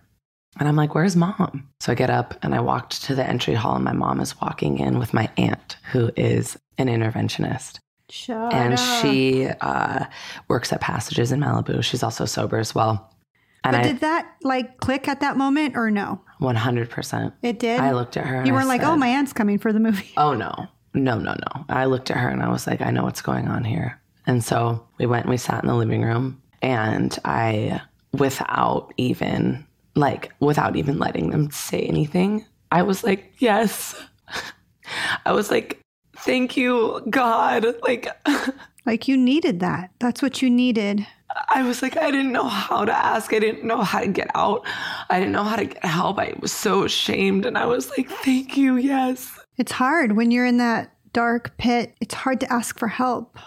And 0.59 0.68
I'm 0.68 0.75
like, 0.77 0.94
where's 0.96 1.14
mom? 1.14 1.68
So 1.79 1.92
I 1.92 1.94
get 1.94 2.11
up 2.11 2.35
and 2.42 2.55
I 2.55 2.61
walked 2.61 3.03
to 3.05 3.14
the 3.14 3.25
entry 3.27 3.55
hall, 3.55 3.77
and 3.77 3.85
my 3.85 3.92
mom 3.92 4.20
is 4.20 4.40
walking 4.40 4.79
in 4.79 4.99
with 4.99 5.14
my 5.14 5.31
aunt, 5.37 5.77
who 5.92 6.11
is 6.16 6.59
an 6.77 6.88
interventionist. 6.88 7.79
Shut 8.11 8.53
and 8.53 8.75
up. 8.75 8.79
she 9.01 9.46
uh, 9.61 10.07
works 10.49 10.73
at 10.73 10.81
Passages 10.81 11.31
in 11.31 11.38
Malibu. 11.40 11.85
She's 11.85 12.03
also 12.03 12.25
sober 12.25 12.59
as 12.59 12.75
well. 12.75 13.14
And 13.62 13.75
But 13.77 13.81
I, 13.81 13.83
did 13.85 14.01
that 14.01 14.35
like 14.42 14.79
click 14.79 15.07
at 15.07 15.20
that 15.20 15.37
moment 15.37 15.77
or 15.77 15.90
no? 15.90 16.20
100%. 16.40 17.33
It 17.42 17.59
did. 17.61 17.79
I 17.79 17.92
looked 17.92 18.16
at 18.16 18.27
her. 18.27 18.44
you 18.44 18.53
weren't 18.53 18.68
like, 18.68 18.81
said- 18.81 18.90
oh, 18.90 18.96
my 18.96 19.09
aunt's 19.09 19.33
coming 19.33 19.59
for 19.59 19.73
the 19.73 19.79
movie. 19.81 20.11
Oh 20.16 20.35
no, 20.35 20.66
no, 20.94 21.18
no, 21.18 21.33
no. 21.35 21.64
I 21.68 21.85
looked 21.85 22.11
at 22.11 22.16
her 22.16 22.29
and 22.29 22.42
I 22.42 22.49
was 22.49 22.66
like, 22.66 22.81
I 22.81 22.90
know 22.90 23.05
what's 23.05 23.23
going 23.23 23.46
on 23.49 23.62
here. 23.64 23.99
And 24.26 24.44
so 24.44 24.87
we 24.98 25.06
went 25.06 25.24
and 25.24 25.30
we 25.30 25.37
sat 25.37 25.62
in 25.62 25.68
the 25.68 25.74
living 25.74 26.02
room 26.02 26.40
and 26.62 27.16
I, 27.24 27.80
without 28.12 28.92
even 28.96 29.66
like, 29.94 30.33
without 30.40 30.76
even 30.76 30.98
letting 30.98 31.30
them 31.30 31.50
say 31.50 31.80
anything, 31.80 32.44
I 32.70 32.83
was 32.83 33.02
like, 33.02 33.33
yes. 33.38 34.00
I 35.26 35.33
was 35.33 35.50
like, 35.50 35.80
thank 36.16 36.56
you, 36.56 37.04
God. 37.11 37.66
Like, 37.83 38.09
Like 38.87 39.09
you 39.09 39.16
needed 39.16 39.61
that. 39.61 39.90
That's 39.98 40.22
what 40.22 40.40
you 40.42 40.50
needed. 40.50 41.06
I 41.50 41.62
was 41.62 41.83
like, 41.83 41.96
I 41.96 42.11
didn't 42.11 42.33
know 42.33 42.48
how 42.48 42.85
to 42.85 42.92
ask. 42.92 43.33
I 43.33 43.38
didn't 43.38 43.64
know 43.64 43.83
how 43.83 44.00
to 44.00 44.09
get 44.09 44.30
out. 44.35 44.66
I 45.09 45.20
didn't 45.20 45.33
know 45.33 45.44
how 45.44 45.56
to 45.56 45.66
get 45.66 45.85
help. 45.85 46.18
I 46.18 46.35
was 46.40 46.52
so 46.52 46.85
ashamed. 46.85 47.46
And 47.46 47.56
I 47.56 47.66
was 47.66 47.90
like, 47.90 48.09
thank 48.09 48.56
you, 48.56 48.76
yes. 48.76 49.38
It's 49.56 49.72
hard 49.72 50.12
when 50.12 50.30
you're 50.30 50.46
in 50.46 50.56
that 50.56 50.92
dark 51.12 51.56
pit. 51.56 51.94
It's 52.00 52.14
hard 52.14 52.40
to 52.40 52.52
ask 52.52 52.78
for 52.78 52.88
help. 52.88 53.38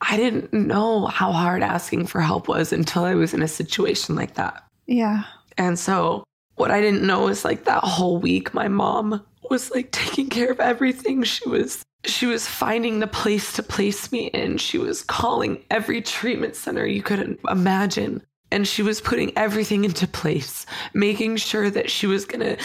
I 0.00 0.16
didn't 0.16 0.52
know 0.52 1.06
how 1.06 1.32
hard 1.32 1.62
asking 1.62 2.06
for 2.06 2.20
help 2.20 2.48
was 2.48 2.72
until 2.72 3.04
I 3.04 3.14
was 3.14 3.32
in 3.32 3.42
a 3.42 3.48
situation 3.48 4.14
like 4.14 4.34
that. 4.34 4.62
Yeah. 4.86 5.24
And 5.56 5.78
so, 5.78 6.24
what 6.56 6.70
I 6.70 6.80
didn't 6.80 7.06
know 7.06 7.28
is 7.28 7.44
like 7.44 7.64
that 7.64 7.82
whole 7.82 8.18
week, 8.18 8.54
my 8.54 8.68
mom 8.68 9.24
was 9.50 9.70
like 9.70 9.90
taking 9.92 10.28
care 10.28 10.50
of 10.50 10.60
everything. 10.60 11.22
She 11.22 11.48
was 11.48 11.82
she 12.04 12.26
was 12.26 12.46
finding 12.46 13.00
the 13.00 13.06
place 13.06 13.52
to 13.54 13.62
place 13.62 14.12
me 14.12 14.26
in. 14.26 14.58
She 14.58 14.78
was 14.78 15.02
calling 15.02 15.64
every 15.70 16.00
treatment 16.00 16.56
center 16.56 16.86
you 16.86 17.02
could 17.02 17.38
imagine. 17.48 18.22
And 18.52 18.66
she 18.66 18.82
was 18.82 19.00
putting 19.00 19.36
everything 19.36 19.84
into 19.84 20.06
place, 20.06 20.66
making 20.94 21.36
sure 21.36 21.68
that 21.68 21.90
she 21.90 22.06
was 22.06 22.24
going 22.24 22.40
to 22.40 22.56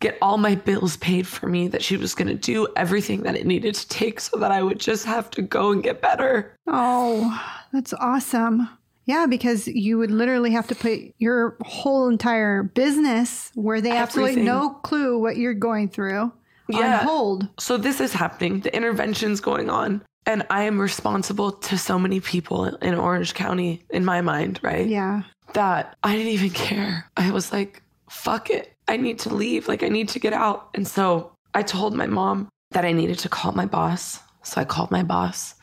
get 0.00 0.18
all 0.20 0.36
my 0.38 0.54
bills 0.54 0.96
paid 0.98 1.26
for 1.26 1.46
me, 1.48 1.68
that 1.68 1.82
she 1.82 1.96
was 1.96 2.14
going 2.14 2.28
to 2.28 2.34
do 2.34 2.66
everything 2.76 3.22
that 3.22 3.36
it 3.36 3.46
needed 3.46 3.74
to 3.74 3.88
take 3.88 4.20
so 4.20 4.36
that 4.38 4.52
I 4.52 4.62
would 4.62 4.78
just 4.80 5.04
have 5.06 5.30
to 5.30 5.42
go 5.42 5.72
and 5.72 5.82
get 5.82 6.00
better. 6.02 6.54
Oh, 6.66 7.40
that's 7.72 7.92
awesome. 7.94 8.68
Yeah, 9.06 9.26
because 9.26 9.68
you 9.68 9.98
would 9.98 10.10
literally 10.10 10.50
have 10.52 10.66
to 10.68 10.74
put 10.74 10.98
your 11.18 11.56
whole 11.62 12.08
entire 12.08 12.62
business 12.62 13.50
where 13.54 13.80
they 13.80 13.90
absolutely 13.92 14.42
no 14.42 14.70
clue 14.70 15.18
what 15.18 15.36
you're 15.36 15.52
going 15.54 15.88
through 15.90 16.32
Yeah. 16.68 17.00
on 17.00 17.06
hold. 17.06 17.48
So 17.58 17.76
this 17.76 18.00
is 18.00 18.12
happening. 18.14 18.60
The 18.60 18.74
intervention's 18.74 19.40
going 19.40 19.68
on. 19.68 20.02
And 20.26 20.46
I 20.48 20.62
am 20.62 20.80
responsible 20.80 21.52
to 21.52 21.76
so 21.76 21.98
many 21.98 22.18
people 22.18 22.64
in 22.76 22.94
Orange 22.94 23.34
County, 23.34 23.84
in 23.90 24.06
my 24.06 24.22
mind, 24.22 24.58
right? 24.62 24.86
Yeah. 24.88 25.22
That 25.52 25.96
I 26.02 26.16
didn't 26.16 26.32
even 26.32 26.48
care. 26.50 27.10
I 27.18 27.30
was 27.30 27.52
like, 27.52 27.82
fuck 28.08 28.48
it. 28.48 28.73
I 28.88 28.96
need 28.96 29.18
to 29.20 29.34
leave. 29.34 29.68
Like, 29.68 29.82
I 29.82 29.88
need 29.88 30.08
to 30.10 30.18
get 30.18 30.32
out. 30.32 30.68
And 30.74 30.86
so 30.86 31.32
I 31.54 31.62
told 31.62 31.94
my 31.94 32.06
mom 32.06 32.48
that 32.72 32.84
I 32.84 32.92
needed 32.92 33.18
to 33.20 33.28
call 33.28 33.52
my 33.52 33.66
boss. 33.66 34.20
So 34.42 34.60
I 34.60 34.64
called 34.64 34.90
my 34.90 35.02
boss. 35.02 35.54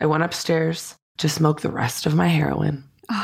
I 0.00 0.06
went 0.06 0.22
upstairs 0.22 0.94
to 1.18 1.28
smoke 1.28 1.60
the 1.62 1.70
rest 1.70 2.06
of 2.06 2.14
my 2.14 2.28
heroin. 2.28 2.84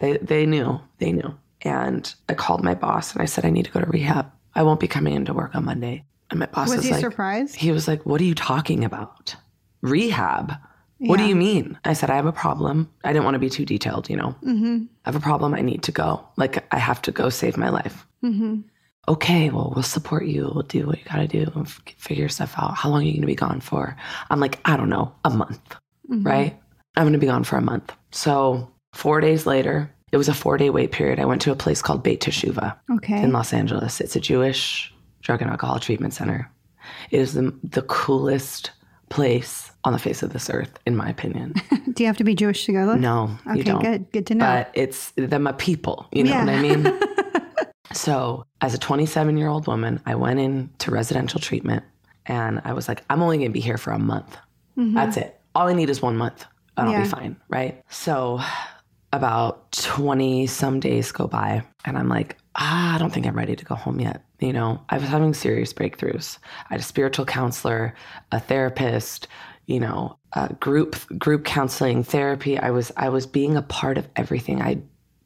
They, 0.00 0.16
they 0.16 0.46
knew. 0.46 0.80
They 0.96 1.12
knew. 1.12 1.34
And 1.60 2.14
I 2.30 2.32
called 2.32 2.64
my 2.64 2.74
boss 2.74 3.12
and 3.12 3.20
I 3.20 3.26
said, 3.26 3.44
I 3.44 3.50
need 3.50 3.66
to 3.66 3.70
go 3.70 3.80
to 3.80 3.86
rehab. 3.86 4.32
I 4.54 4.62
won't 4.62 4.80
be 4.80 4.88
coming 4.88 5.12
into 5.12 5.34
work 5.34 5.54
on 5.54 5.66
Monday. 5.66 6.06
And 6.30 6.40
my 6.40 6.46
boss 6.46 6.68
Was 6.68 6.78
was 6.78 6.86
he 6.86 6.92
like, 6.92 7.00
surprised? 7.02 7.54
he 7.56 7.70
was 7.70 7.86
like, 7.86 8.06
What 8.06 8.18
are 8.22 8.24
you 8.24 8.34
talking 8.34 8.82
about? 8.82 9.36
Rehab? 9.82 10.54
What 10.96 11.18
do 11.18 11.24
you 11.24 11.36
mean? 11.36 11.78
I 11.84 11.92
said, 11.92 12.08
I 12.08 12.16
have 12.16 12.24
a 12.24 12.32
problem. 12.32 12.90
I 13.04 13.12
didn't 13.12 13.24
want 13.24 13.34
to 13.34 13.38
be 13.38 13.50
too 13.50 13.66
detailed, 13.66 14.08
you 14.08 14.16
know. 14.16 14.34
Mm-hmm. 14.42 14.84
I 15.04 15.08
have 15.08 15.16
a 15.16 15.20
problem. 15.20 15.54
I 15.54 15.60
need 15.60 15.82
to 15.84 15.92
go. 15.92 16.26
Like, 16.36 16.64
I 16.74 16.78
have 16.78 17.00
to 17.02 17.12
go 17.12 17.28
save 17.30 17.56
my 17.56 17.68
life. 17.68 18.06
Mm-hmm. 18.24 18.60
Okay, 19.10 19.50
well, 19.50 19.72
we'll 19.74 19.82
support 19.82 20.24
you. 20.26 20.50
We'll 20.54 20.62
do 20.62 20.86
what 20.86 20.98
you 20.98 21.04
got 21.04 21.16
to 21.16 21.26
do 21.26 21.50
and 21.54 21.66
f- 21.66 21.82
figure 21.96 22.28
stuff 22.28 22.54
out. 22.56 22.74
How 22.76 22.88
long 22.90 23.02
are 23.02 23.04
you 23.04 23.12
going 23.12 23.22
to 23.22 23.26
be 23.26 23.34
gone 23.34 23.60
for? 23.60 23.96
I'm 24.30 24.38
like, 24.40 24.60
I 24.64 24.76
don't 24.76 24.88
know, 24.88 25.12
a 25.24 25.30
month, 25.30 25.60
Mm-hmm. 26.08 26.22
right? 26.26 26.60
I'm 26.96 27.04
going 27.04 27.12
to 27.12 27.18
be 27.18 27.26
gone 27.26 27.44
for 27.44 27.56
a 27.56 27.60
month. 27.62 27.92
So, 28.12 28.70
four 28.94 29.20
days 29.20 29.46
later, 29.46 29.90
it 30.12 30.16
was 30.16 30.28
a 30.28 30.34
four 30.34 30.56
day 30.58 30.70
wait 30.70 30.90
period. 30.92 31.20
I 31.20 31.24
went 31.24 31.40
to 31.42 31.52
a 31.52 31.56
place 31.56 31.80
called 31.82 32.02
Beit 32.02 32.20
T'Shuvah 32.20 32.76
Okay. 32.96 33.22
in 33.22 33.30
Los 33.32 33.52
Angeles. 33.52 34.00
It's 34.00 34.16
a 34.16 34.20
Jewish 34.20 34.92
drug 35.22 35.40
and 35.42 35.50
alcohol 35.50 35.78
treatment 35.78 36.14
center. 36.14 36.50
It 37.12 37.20
is 37.20 37.34
the, 37.34 37.52
the 37.62 37.82
coolest 37.82 38.72
place 39.08 39.70
on 39.84 39.92
the 39.92 39.98
face 40.00 40.22
of 40.24 40.32
this 40.32 40.50
earth, 40.50 40.78
in 40.86 40.96
my 40.96 41.08
opinion. 41.08 41.54
Do 41.94 42.02
you 42.02 42.06
have 42.08 42.16
to 42.18 42.24
be 42.24 42.34
Jewish 42.34 42.64
to 42.66 42.72
go 42.72 42.86
there? 42.86 42.96
No, 42.96 43.36
Okay, 43.48 43.58
you 43.58 43.64
don't. 43.64 43.82
good. 43.82 44.10
Good 44.12 44.26
to 44.28 44.34
know. 44.34 44.46
But 44.46 44.70
it's 44.74 45.12
them 45.16 45.46
a 45.46 45.52
people. 45.52 46.06
You 46.12 46.24
know 46.24 46.30
Yeah. 46.30 46.44
what 46.44 46.54
I 46.54 46.60
mean? 46.62 47.00
so, 47.92 48.44
as 48.60 48.74
a 48.74 48.78
27 48.78 49.36
year 49.36 49.48
old 49.48 49.66
woman, 49.66 50.00
I 50.06 50.14
went 50.14 50.38
into 50.40 50.90
residential 50.90 51.40
treatment 51.40 51.84
and 52.26 52.60
I 52.64 52.72
was 52.72 52.86
like, 52.88 53.02
I'm 53.10 53.22
only 53.22 53.38
going 53.38 53.50
to 53.50 53.52
be 53.52 53.60
here 53.60 53.78
for 53.78 53.90
a 53.92 53.98
month. 53.98 54.36
That's 54.94 55.16
it. 55.16 55.40
All 55.54 55.66
I 55.68 55.72
need 55.72 55.90
is 55.90 56.00
one 56.00 56.16
month. 56.16 56.46
and 56.76 56.88
I'll 56.88 57.02
be 57.02 57.08
fine. 57.08 57.36
Right. 57.48 57.82
So, 57.90 58.40
about 59.12 59.72
20 59.72 60.46
some 60.46 60.78
days 60.78 61.10
go 61.10 61.26
by 61.26 61.64
and 61.84 61.98
I'm 61.98 62.08
like, 62.08 62.36
ah, 62.54 62.94
I 62.94 62.98
don't 62.98 63.12
think 63.12 63.26
I'm 63.26 63.36
ready 63.36 63.56
to 63.56 63.64
go 63.64 63.74
home 63.74 63.98
yet. 64.00 64.22
You 64.38 64.52
know, 64.52 64.80
I 64.88 64.98
was 64.98 65.08
having 65.08 65.34
serious 65.34 65.72
breakthroughs. 65.72 66.38
I 66.70 66.74
had 66.74 66.80
a 66.80 66.84
spiritual 66.84 67.24
counselor, 67.26 67.94
a 68.30 68.38
therapist, 68.38 69.26
you 69.66 69.80
know, 69.80 70.16
uh, 70.34 70.48
group 70.60 70.96
group 71.18 71.44
counseling, 71.44 72.04
therapy. 72.04 72.56
I 72.58 72.70
was 72.70 72.92
I 72.96 73.08
was 73.08 73.26
being 73.26 73.56
a 73.56 73.62
part 73.62 73.98
of 73.98 74.08
everything. 74.14 74.62
I 74.62 74.80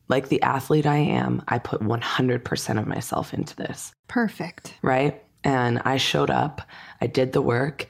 like 0.09 0.29
the 0.29 0.43
athlete 0.43 0.87
I 0.87 0.97
am, 0.99 1.43
I 1.49 1.59
put 1.59 1.81
100% 1.81 2.79
of 2.79 2.87
myself 2.87 3.33
into 3.35 3.57
this 3.57 3.93
Perfect. 4.09 4.75
right? 4.83 5.23
And 5.43 5.81
I 5.85 5.97
showed 5.99 6.31
up, 6.31 6.62
I 7.01 7.07
did 7.07 7.33
the 7.33 7.43
work, 7.43 7.87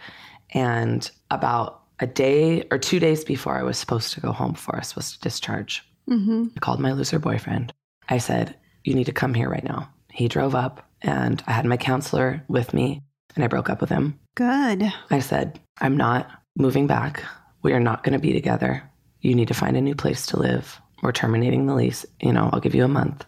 and 0.53 1.09
about 1.31 1.83
a 2.01 2.07
day 2.07 2.65
or 2.71 2.79
two 2.79 2.99
days 2.99 3.25
before 3.25 3.57
I 3.57 3.63
was 3.63 3.79
supposed 3.79 4.13
to 4.15 4.21
go 4.21 4.33
home, 4.33 4.53
before 4.53 4.75
I 4.77 4.81
was 4.81 4.89
supposed 4.89 5.15
to 5.15 5.21
discharge, 5.21 5.83
Mm-hmm. 6.07 6.49
I 6.55 6.61
called 6.61 6.81
my 6.81 6.93
loser 6.93 7.19
boyfriend. 7.19 7.73
I 8.11 8.19
said, 8.19 8.55
You 8.83 8.93
need 8.93 9.05
to 9.07 9.13
come 9.13 9.33
here 9.33 9.49
right 9.49 9.65
now. 9.65 9.89
He 10.13 10.29
drove 10.29 10.55
up, 10.55 10.87
and 11.01 11.43
I 11.47 11.53
had 11.53 11.65
my 11.65 11.79
counselor 11.79 12.45
with 12.47 12.75
me, 12.75 13.01
and 13.35 13.43
I 13.43 13.47
broke 13.49 13.71
up 13.71 13.81
with 13.81 13.89
him. 13.89 14.21
Good. 14.35 14.85
I 15.11 15.21
said, 15.21 15.59
I'm 15.81 15.97
not 15.97 16.29
moving 16.59 16.87
back. 16.87 17.23
We 17.63 17.73
are 17.73 17.81
not 17.81 18.05
going 18.05 18.13
to 18.13 18.19
be 18.19 18.35
together. 18.35 18.83
You 19.23 19.35
need 19.35 19.49
to 19.49 19.55
find 19.55 19.79
a 19.79 19.81
new 19.81 19.95
place 19.95 20.27
to 20.27 20.39
live. 20.39 20.79
We're 21.03 21.13
terminating 21.13 21.67
the 21.67 21.75
lease. 21.75 22.07
You 22.21 22.33
know, 22.33 22.51
I'll 22.53 22.61
give 22.61 22.75
you 22.75 22.85
a 22.85 22.89
month. 22.89 23.25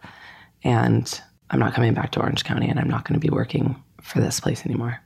And 0.64 1.20
I'm 1.50 1.58
not 1.60 1.74
coming 1.74 1.94
back 1.94 2.12
to 2.12 2.20
Orange 2.20 2.44
County 2.44 2.68
and 2.68 2.78
I'm 2.80 2.88
not 2.90 3.04
going 3.06 3.18
to 3.20 3.24
be 3.24 3.30
working 3.34 3.82
for 4.02 4.20
this 4.20 4.40
place 4.40 4.64
anymore. 4.66 4.98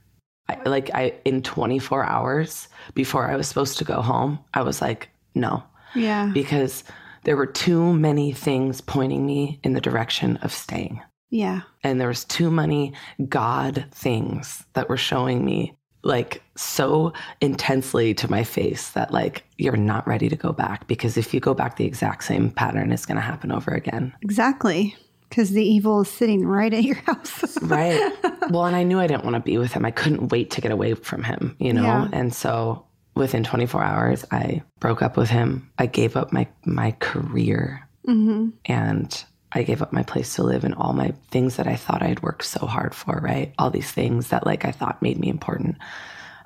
I, 0.49 0.57
like 0.67 0.89
I 0.93 1.13
in 1.25 1.41
24 1.43 2.03
hours 2.03 2.67
before 2.93 3.29
I 3.29 3.35
was 3.35 3.47
supposed 3.47 3.77
to 3.77 3.83
go 3.83 4.01
home, 4.01 4.39
I 4.53 4.61
was 4.63 4.81
like, 4.81 5.09
no, 5.35 5.63
Yeah. 5.95 6.31
because 6.33 6.83
there 7.23 7.37
were 7.37 7.45
too 7.45 7.93
many 7.93 8.31
things 8.31 8.81
pointing 8.81 9.25
me 9.25 9.59
in 9.63 9.73
the 9.73 9.81
direction 9.81 10.37
of 10.37 10.51
staying 10.51 10.99
Yeah. 11.29 11.61
and 11.83 12.01
there 12.01 12.07
was 12.07 12.25
too 12.25 12.49
many 12.49 12.93
god 13.29 13.85
things 13.91 14.65
that 14.73 14.89
were 14.89 14.97
showing 14.97 15.45
me 15.45 15.77
like 16.03 16.41
so 16.55 17.13
intensely 17.41 18.13
to 18.13 18.29
my 18.29 18.43
face 18.43 18.89
that 18.91 19.11
like 19.11 19.43
you're 19.57 19.77
not 19.77 20.07
ready 20.07 20.29
to 20.29 20.35
go 20.35 20.51
back 20.51 20.87
because 20.87 21.17
if 21.17 21.33
you 21.33 21.39
go 21.39 21.53
back 21.53 21.77
the 21.77 21.85
exact 21.85 22.23
same 22.23 22.49
pattern 22.49 22.91
is 22.91 23.05
going 23.05 23.15
to 23.17 23.21
happen 23.21 23.51
over 23.51 23.71
again 23.71 24.13
Exactly. 24.21 24.95
Because 25.29 25.51
the 25.51 25.63
evil 25.63 26.01
is 26.01 26.09
sitting 26.09 26.45
right 26.45 26.73
at 26.73 26.83
your 26.83 26.95
house. 26.97 27.57
right 27.61 28.01
well 28.49 28.65
and 28.65 28.75
i 28.75 28.83
knew 28.83 28.99
i 28.99 29.07
didn't 29.07 29.23
want 29.23 29.35
to 29.35 29.39
be 29.39 29.57
with 29.57 29.71
him 29.71 29.85
i 29.85 29.91
couldn't 29.91 30.29
wait 30.29 30.51
to 30.51 30.61
get 30.61 30.71
away 30.71 30.93
from 30.93 31.23
him 31.23 31.55
you 31.59 31.71
know 31.73 31.83
Yeah. 31.83 32.07
and 32.11 32.33
so 32.33 32.85
within 33.15 33.43
24 33.43 33.83
hours 33.83 34.25
i 34.31 34.61
broke 34.79 35.01
up 35.01 35.15
with 35.17 35.29
him 35.29 35.69
i 35.77 35.85
gave 35.85 36.17
up 36.17 36.33
my 36.33 36.47
my 36.65 36.91
career 36.99 37.87
mm-hmm. 38.07 38.49
and 38.65 39.23
I 39.53 39.63
gave 39.63 39.81
up 39.81 39.91
my 39.91 40.03
place 40.03 40.35
to 40.35 40.43
live 40.43 40.63
and 40.63 40.73
all 40.75 40.93
my 40.93 41.13
things 41.29 41.57
that 41.57 41.67
I 41.67 41.75
thought 41.75 42.01
I 42.01 42.07
had 42.07 42.23
worked 42.23 42.45
so 42.45 42.65
hard 42.65 42.95
for, 42.95 43.19
right? 43.21 43.53
All 43.59 43.69
these 43.69 43.91
things 43.91 44.29
that 44.29 44.45
like 44.45 44.65
I 44.65 44.71
thought 44.71 45.01
made 45.01 45.19
me 45.19 45.29
important. 45.29 45.77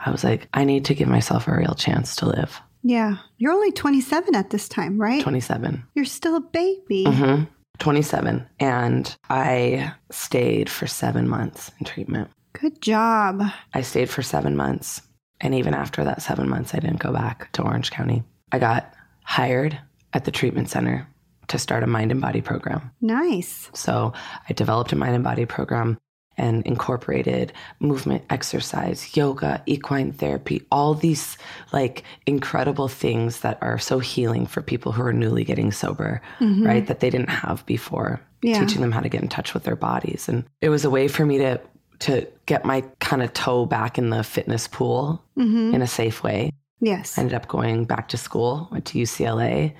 I 0.03 0.11
was 0.11 0.23
like, 0.23 0.47
I 0.53 0.63
need 0.65 0.85
to 0.85 0.95
give 0.95 1.07
myself 1.07 1.47
a 1.47 1.55
real 1.55 1.75
chance 1.75 2.15
to 2.17 2.27
live. 2.27 2.59
Yeah. 2.83 3.17
You're 3.37 3.53
only 3.53 3.71
27 3.71 4.35
at 4.35 4.51
this 4.51 4.67
time, 4.69 4.99
right? 5.01 5.21
27. 5.21 5.83
You're 5.95 6.05
still 6.05 6.35
a 6.35 6.41
baby. 6.41 7.05
hmm 7.07 7.43
27. 7.79 8.47
And 8.59 9.15
I 9.29 9.93
stayed 10.09 10.69
for 10.69 10.87
seven 10.87 11.27
months 11.27 11.71
in 11.79 11.85
treatment. 11.85 12.29
Good 12.53 12.81
job. 12.81 13.43
I 13.73 13.81
stayed 13.81 14.09
for 14.09 14.21
seven 14.21 14.55
months. 14.55 15.01
And 15.41 15.53
even 15.53 15.73
after 15.73 16.03
that 16.05 16.21
seven 16.21 16.47
months, 16.47 16.73
I 16.73 16.79
didn't 16.79 16.99
go 16.99 17.11
back 17.11 17.51
to 17.53 17.63
Orange 17.63 17.91
County. 17.91 18.23
I 18.53 18.59
got 18.59 18.93
hired 19.23 19.77
at 20.13 20.23
the 20.23 20.31
treatment 20.31 20.69
center 20.69 21.05
to 21.47 21.59
start 21.59 21.83
a 21.83 21.87
mind 21.87 22.11
and 22.11 22.21
body 22.21 22.41
program. 22.41 22.91
Nice. 23.01 23.69
So 23.73 24.13
I 24.49 24.53
developed 24.53 24.91
a 24.91 24.95
mind 24.95 25.15
and 25.15 25.23
body 25.23 25.45
program 25.45 25.97
and 26.37 26.65
incorporated 26.65 27.53
movement, 27.79 28.23
exercise, 28.29 29.15
yoga, 29.15 29.61
equine 29.65 30.11
therapy, 30.11 30.65
all 30.71 30.93
these 30.93 31.37
like 31.71 32.03
incredible 32.25 32.87
things 32.87 33.39
that 33.39 33.57
are 33.61 33.79
so 33.79 33.99
healing 33.99 34.45
for 34.45 34.61
people 34.61 34.91
who 34.91 35.01
are 35.01 35.13
newly 35.13 35.43
getting 35.43 35.71
sober, 35.71 36.21
mm-hmm. 36.39 36.65
right? 36.65 36.87
That 36.87 36.99
they 36.99 37.09
didn't 37.09 37.29
have 37.29 37.65
before. 37.65 38.21
Yeah. 38.41 38.59
Teaching 38.59 38.81
them 38.81 38.91
how 38.91 38.99
to 38.99 39.09
get 39.09 39.21
in 39.21 39.29
touch 39.29 39.53
with 39.53 39.63
their 39.63 39.75
bodies. 39.75 40.29
And 40.29 40.43
it 40.61 40.69
was 40.69 40.85
a 40.85 40.89
way 40.89 41.07
for 41.07 41.25
me 41.25 41.37
to 41.39 41.59
to 41.97 42.27
get 42.45 42.65
my 42.65 42.81
kind 42.99 43.23
of 43.23 43.33
toe 43.33 43.65
back 43.65 43.97
in 43.97 44.09
the 44.09 44.21
fitness 44.21 44.67
pool 44.67 45.23
mm-hmm. 45.37 45.73
in 45.73 45.81
a 45.81 45.87
safe 45.87 46.21
way. 46.21 46.51
Yes. 46.81 47.17
I 47.17 47.21
ended 47.21 47.35
up 47.35 47.47
going 47.47 47.85
back 47.85 48.09
to 48.09 48.17
school, 48.17 48.67
went 48.69 48.85
to 48.87 48.99
UCLA 48.99 49.73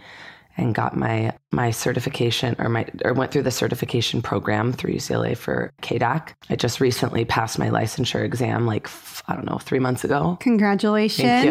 and 0.57 0.73
got 0.75 0.95
my 0.95 1.33
my 1.51 1.71
certification 1.71 2.55
or 2.59 2.69
my 2.69 2.85
or 3.03 3.13
went 3.13 3.31
through 3.31 3.43
the 3.43 3.51
certification 3.51 4.21
program 4.21 4.71
through 4.73 4.93
UCLA 4.93 5.35
for 5.37 5.71
KDAC. 5.81 6.29
I 6.49 6.55
just 6.55 6.79
recently 6.79 7.25
passed 7.25 7.59
my 7.59 7.69
licensure 7.69 8.23
exam 8.23 8.65
like 8.65 8.85
f- 8.87 9.23
I 9.27 9.35
don't 9.35 9.45
know, 9.45 9.57
3 9.57 9.79
months 9.79 10.03
ago. 10.03 10.37
Congratulations. 10.41 11.27
Thank 11.27 11.45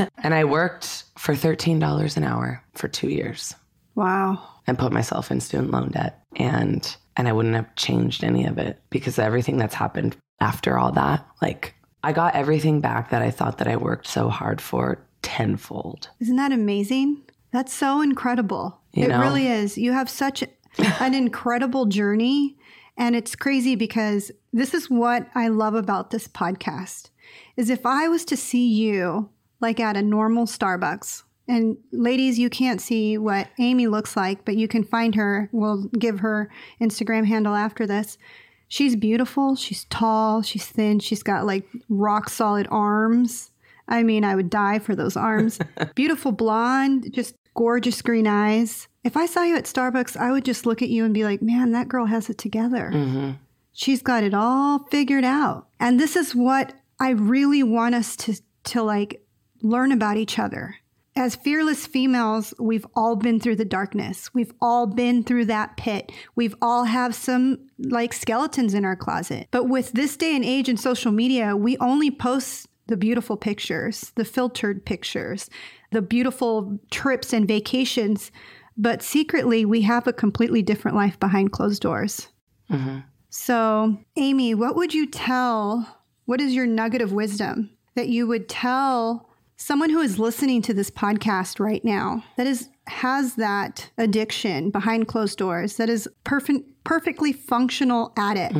you. 0.00 0.06
and 0.22 0.34
I 0.34 0.44
worked 0.44 1.04
for 1.18 1.34
$13 1.34 2.16
an 2.16 2.24
hour 2.24 2.62
for 2.74 2.88
2 2.88 3.08
years 3.08 3.54
Wow. 3.94 4.42
and 4.66 4.78
put 4.78 4.92
myself 4.92 5.30
in 5.30 5.40
student 5.40 5.70
loan 5.70 5.90
debt 5.90 6.20
and 6.36 6.96
and 7.16 7.28
I 7.28 7.32
wouldn't 7.32 7.54
have 7.54 7.72
changed 7.76 8.24
any 8.24 8.44
of 8.46 8.58
it 8.58 8.80
because 8.90 9.18
everything 9.20 9.56
that's 9.56 9.74
happened 9.74 10.16
after 10.40 10.76
all 10.78 10.90
that 10.92 11.24
like 11.40 11.74
I 12.02 12.12
got 12.12 12.34
everything 12.34 12.80
back 12.80 13.10
that 13.10 13.22
I 13.22 13.30
thought 13.30 13.58
that 13.58 13.68
I 13.68 13.76
worked 13.76 14.06
so 14.08 14.28
hard 14.28 14.60
for 14.60 14.98
tenfold. 15.22 16.10
Isn't 16.20 16.36
that 16.36 16.52
amazing? 16.52 17.22
That's 17.54 17.72
so 17.72 18.00
incredible. 18.00 18.80
You 18.94 19.04
it 19.04 19.08
know? 19.10 19.20
really 19.20 19.46
is. 19.46 19.78
You 19.78 19.92
have 19.92 20.10
such 20.10 20.42
an 20.76 21.14
incredible 21.14 21.86
journey. 21.86 22.56
And 22.96 23.14
it's 23.14 23.36
crazy 23.36 23.76
because 23.76 24.32
this 24.52 24.74
is 24.74 24.90
what 24.90 25.28
I 25.36 25.46
love 25.46 25.76
about 25.76 26.10
this 26.10 26.26
podcast 26.26 27.10
is 27.56 27.70
if 27.70 27.86
I 27.86 28.08
was 28.08 28.24
to 28.24 28.36
see 28.36 28.66
you 28.66 29.30
like 29.60 29.78
at 29.78 29.96
a 29.96 30.02
normal 30.02 30.46
Starbucks, 30.46 31.22
and 31.46 31.76
ladies, 31.92 32.40
you 32.40 32.50
can't 32.50 32.80
see 32.80 33.18
what 33.18 33.46
Amy 33.60 33.86
looks 33.86 34.16
like, 34.16 34.44
but 34.44 34.56
you 34.56 34.66
can 34.66 34.82
find 34.82 35.14
her. 35.14 35.48
We'll 35.52 35.84
give 35.96 36.18
her 36.20 36.50
Instagram 36.80 37.24
handle 37.24 37.54
after 37.54 37.86
this. 37.86 38.18
She's 38.66 38.96
beautiful. 38.96 39.54
She's 39.54 39.84
tall. 39.84 40.42
She's 40.42 40.66
thin. 40.66 40.98
She's 40.98 41.22
got 41.22 41.46
like 41.46 41.68
rock 41.88 42.30
solid 42.30 42.66
arms. 42.72 43.52
I 43.86 44.02
mean, 44.02 44.24
I 44.24 44.34
would 44.34 44.50
die 44.50 44.80
for 44.80 44.96
those 44.96 45.16
arms. 45.16 45.60
Beautiful 45.94 46.32
blonde, 46.32 47.12
just 47.12 47.34
gorgeous 47.54 48.02
green 48.02 48.26
eyes. 48.26 48.88
If 49.02 49.16
I 49.16 49.26
saw 49.26 49.42
you 49.42 49.56
at 49.56 49.64
Starbucks, 49.64 50.16
I 50.16 50.32
would 50.32 50.44
just 50.44 50.66
look 50.66 50.82
at 50.82 50.88
you 50.88 51.04
and 51.04 51.14
be 51.14 51.24
like, 51.24 51.42
man, 51.42 51.72
that 51.72 51.88
girl 51.88 52.06
has 52.06 52.28
it 52.30 52.38
together. 52.38 52.90
hmm 52.90 53.30
She's 53.76 54.02
got 54.02 54.22
it 54.22 54.34
all 54.34 54.86
figured 54.90 55.24
out. 55.24 55.66
And 55.80 55.98
this 55.98 56.14
is 56.14 56.32
what 56.32 56.74
I 57.00 57.10
really 57.10 57.64
want 57.64 57.96
us 57.96 58.14
to 58.16 58.36
to 58.64 58.82
like 58.82 59.20
learn 59.62 59.90
about 59.90 60.16
each 60.16 60.38
other. 60.38 60.76
As 61.16 61.34
fearless 61.36 61.86
females, 61.86 62.54
we've 62.58 62.86
all 62.94 63.16
been 63.16 63.38
through 63.38 63.56
the 63.56 63.64
darkness. 63.64 64.32
We've 64.32 64.52
all 64.60 64.86
been 64.86 65.22
through 65.22 65.46
that 65.46 65.76
pit. 65.76 66.10
We've 66.34 66.54
all 66.62 66.84
have 66.84 67.14
some 67.14 67.68
like 67.78 68.12
skeletons 68.12 68.74
in 68.74 68.84
our 68.84 68.96
closet. 68.96 69.48
But 69.50 69.68
with 69.68 69.92
this 69.92 70.16
day 70.16 70.34
and 70.34 70.44
age 70.44 70.68
in 70.68 70.76
social 70.76 71.12
media, 71.12 71.56
we 71.56 71.76
only 71.78 72.10
post 72.10 72.68
the 72.86 72.96
beautiful 72.96 73.36
pictures, 73.36 74.12
the 74.14 74.24
filtered 74.24 74.84
pictures, 74.84 75.48
the 75.94 76.02
beautiful 76.02 76.78
trips 76.90 77.32
and 77.32 77.48
vacations. 77.48 78.30
But 78.76 79.02
secretly, 79.02 79.64
we 79.64 79.82
have 79.82 80.06
a 80.06 80.12
completely 80.12 80.62
different 80.62 80.96
life 80.96 81.18
behind 81.18 81.52
closed 81.52 81.82
doors. 81.82 82.28
hmm 82.68 82.98
So, 83.30 83.98
Amy, 84.16 84.54
what 84.54 84.76
would 84.76 84.92
you 84.92 85.06
tell? 85.06 86.00
What 86.26 86.40
is 86.40 86.54
your 86.54 86.66
nugget 86.66 87.02
of 87.02 87.12
wisdom 87.12 87.70
that 87.94 88.08
you 88.08 88.26
would 88.26 88.48
tell 88.48 89.28
someone 89.56 89.90
who 89.90 90.00
is 90.00 90.18
listening 90.18 90.62
to 90.62 90.74
this 90.74 90.90
podcast 90.90 91.60
right 91.60 91.84
now 91.84 92.24
that 92.36 92.46
is 92.46 92.68
has 92.86 93.36
that 93.36 93.90
addiction 93.96 94.70
behind 94.70 95.08
closed 95.08 95.38
doors 95.38 95.76
that 95.76 95.88
is 95.88 96.08
perfect 96.24 96.68
perfectly 96.84 97.32
functional 97.32 98.12
at 98.18 98.36
it 98.36 98.52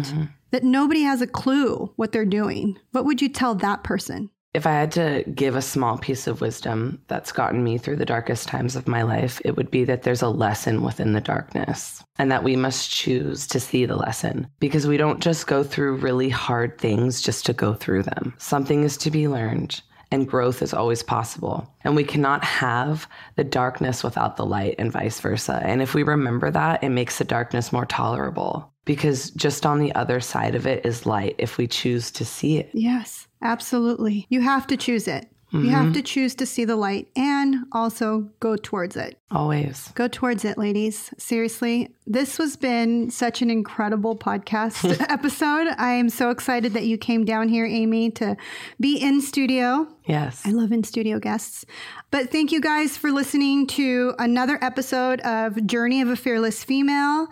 that 0.51 0.65
nobody 0.65 1.03
has 1.03 1.21
a 1.21 1.27
clue 1.27 1.93
what 1.97 2.13
they're 2.13 2.25
doing 2.25 2.79
what 2.93 3.05
would 3.05 3.21
you 3.21 3.29
tell 3.29 3.55
that 3.55 3.85
person 3.85 4.31
If 4.55 4.69
I 4.69 4.71
had 4.71 4.93
to 4.93 5.25
give 5.35 5.57
a 5.57 5.63
small 5.63 5.99
piece 5.99 6.29
of 6.29 6.41
wisdom 6.41 7.03
that's 7.09 7.33
gotten 7.33 7.65
me 7.65 7.77
through 7.77 7.97
the 7.97 8.07
darkest 8.07 8.47
times 8.47 8.77
of 8.77 8.87
my 8.87 9.03
life, 9.03 9.43
it 9.45 9.57
would 9.57 9.69
be 9.69 9.83
that 9.85 10.03
there's 10.05 10.23
a 10.23 10.29
lesson 10.29 10.83
within 10.83 11.13
the 11.13 11.21
darkness 11.21 12.05
and 12.19 12.31
that 12.31 12.45
we 12.45 12.55
must 12.55 12.89
choose 12.89 13.49
to 13.49 13.59
see 13.59 13.85
the 13.85 13.97
lesson 13.97 14.47
because 14.61 14.87
we 14.87 14.97
don't 14.97 15.21
just 15.21 15.49
go 15.49 15.65
through 15.65 15.97
really 15.97 16.29
hard 16.29 16.79
things 16.79 17.21
just 17.21 17.45
to 17.47 17.53
go 17.53 17.75
through 17.75 18.05
them. 18.05 18.33
Something 18.39 18.85
is 18.85 18.97
to 18.99 19.11
be 19.11 19.27
learned 19.27 19.83
and 20.13 20.29
growth 20.29 20.63
is 20.63 20.73
always 20.73 21.03
possible. 21.03 21.69
And 21.83 21.97
we 21.97 22.05
cannot 22.05 22.45
have 22.45 23.09
the 23.35 23.43
darkness 23.43 24.05
without 24.05 24.37
the 24.37 24.47
light 24.47 24.77
and 24.79 24.93
vice 24.93 25.19
versa. 25.19 25.61
And 25.65 25.83
if 25.83 25.95
we 25.95 26.05
remember 26.05 26.53
that, 26.53 26.85
it 26.85 26.91
makes 26.91 27.19
the 27.19 27.25
darkness 27.25 27.73
more 27.73 27.87
tolerable 27.87 28.73
because 28.85 29.31
just 29.33 29.67
on 29.67 29.81
the 29.81 29.93
other 29.97 30.21
side 30.21 30.55
of 30.55 30.67
it 30.67 30.87
is 30.87 31.07
light 31.07 31.35
if 31.39 31.59
we 31.59 31.67
choose 31.67 32.13
to 32.13 32.25
see 32.25 32.59
it. 32.59 32.71
yes 32.73 33.27
absolutely 33.45 34.27
you 34.29 34.41
have 34.41 34.67
to 34.67 34.77
choose 34.77 35.07
it 35.07 35.29
you 35.53 35.69
have 35.69 35.85
mm-hmm. 35.85 35.93
to 35.93 36.03
choose 36.03 36.35
to 36.35 36.47
see 36.47 36.65
the 36.65 36.75
light 36.75 37.07
and 37.15 37.59
also 37.71 38.29
go 38.41 38.57
towards 38.57 38.97
it 38.97 39.21
Always. 39.35 39.89
Go 39.97 40.07
towards 40.07 40.45
it, 40.45 40.57
ladies. 40.57 41.13
Seriously, 41.19 41.93
this 42.07 42.37
has 42.37 42.57
been 42.57 43.11
such 43.11 43.43
an 43.43 43.51
incredible 43.51 44.17
podcast 44.17 45.05
episode. 45.11 45.75
I 45.77 45.95
am 45.95 46.09
so 46.09 46.31
excited 46.31 46.73
that 46.75 46.87
you 46.87 46.97
came 46.97 47.25
down 47.25 47.49
here, 47.49 47.67
Amy, 47.67 48.13
to 48.13 48.37
be 48.79 48.97
in 48.97 49.21
studio. 49.21 49.89
Yes. 50.05 50.43
I 50.45 50.51
love 50.51 50.71
in 50.71 50.85
studio 50.85 51.19
guests. 51.19 51.67
But 52.13 52.31
thank 52.31 52.53
you 52.53 52.61
guys 52.61 52.97
for 52.97 53.11
listening 53.11 53.67
to 53.69 54.15
another 54.21 54.57
episode 54.63 55.21
of 55.23 55.67
Journey 55.67 56.01
of 56.01 56.09
a 56.09 56.17
Fearless 56.17 56.63
Female. 56.63 57.27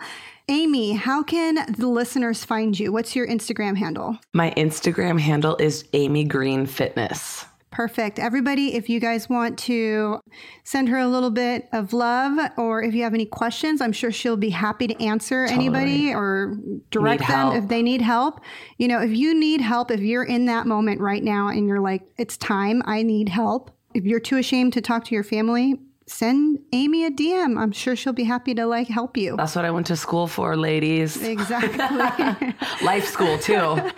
Amy, 0.49 0.93
how 0.93 1.23
can 1.23 1.55
the 1.77 1.87
listeners 1.87 2.43
find 2.43 2.77
you? 2.77 2.91
What's 2.91 3.15
your 3.15 3.25
Instagram 3.27 3.77
handle? 3.77 4.17
My 4.33 4.51
Instagram 4.57 5.19
handle 5.19 5.55
is 5.57 5.85
Amy 5.93 6.25
Green 6.25 6.65
Fitness. 6.65 7.45
Perfect. 7.71 8.19
Everybody, 8.19 8.75
if 8.75 8.87
you 8.87 8.99
guys 8.99 9.29
want 9.29 9.57
to 9.59 10.19
send 10.63 10.89
her 10.89 10.97
a 10.97 11.07
little 11.07 11.31
bit 11.31 11.69
of 11.71 11.91
love 11.91 12.51
or 12.55 12.83
if 12.83 12.93
you 12.93 13.01
have 13.03 13.15
any 13.15 13.25
questions, 13.25 13.81
I'm 13.81 13.93
sure 13.93 14.11
she'll 14.11 14.37
be 14.37 14.51
happy 14.51 14.85
to 14.87 15.03
answer 15.03 15.45
anybody 15.45 16.13
or 16.13 16.55
direct 16.91 17.21
Need 17.21 17.29
them 17.29 17.35
help. 17.35 17.55
if 17.55 17.69
they 17.69 17.81
need 17.81 18.01
help. 18.01 18.41
You 18.77 18.89
know, 18.89 19.01
if 19.01 19.11
you 19.11 19.33
need 19.33 19.59
help, 19.61 19.89
if 19.89 20.01
you're 20.01 20.23
in 20.25 20.45
that 20.45 20.67
moment 20.67 21.01
right 21.01 21.23
now 21.23 21.47
and 21.47 21.67
you're 21.67 21.79
like, 21.81 22.03
it's 22.17 22.37
time, 22.37 22.83
I 22.85 23.01
need 23.01 23.29
help. 23.29 23.71
If 23.95 24.03
you're 24.03 24.19
too 24.19 24.37
ashamed 24.37 24.73
to 24.73 24.81
talk 24.81 25.05
to 25.05 25.15
your 25.15 25.23
family, 25.23 25.79
send 26.07 26.59
Amy 26.71 27.05
a 27.05 27.11
DM. 27.11 27.59
I'm 27.59 27.71
sure 27.71 27.95
she'll 27.95 28.13
be 28.13 28.23
happy 28.23 28.53
to 28.55 28.65
like 28.65 28.87
help 28.87 29.17
you. 29.17 29.35
That's 29.37 29.55
what 29.55 29.65
I 29.65 29.71
went 29.71 29.87
to 29.87 29.95
school 29.95 30.27
for, 30.27 30.55
ladies. 30.55 31.21
Exactly. 31.21 32.53
Life 32.85 33.07
school, 33.07 33.37
too. 33.37 33.77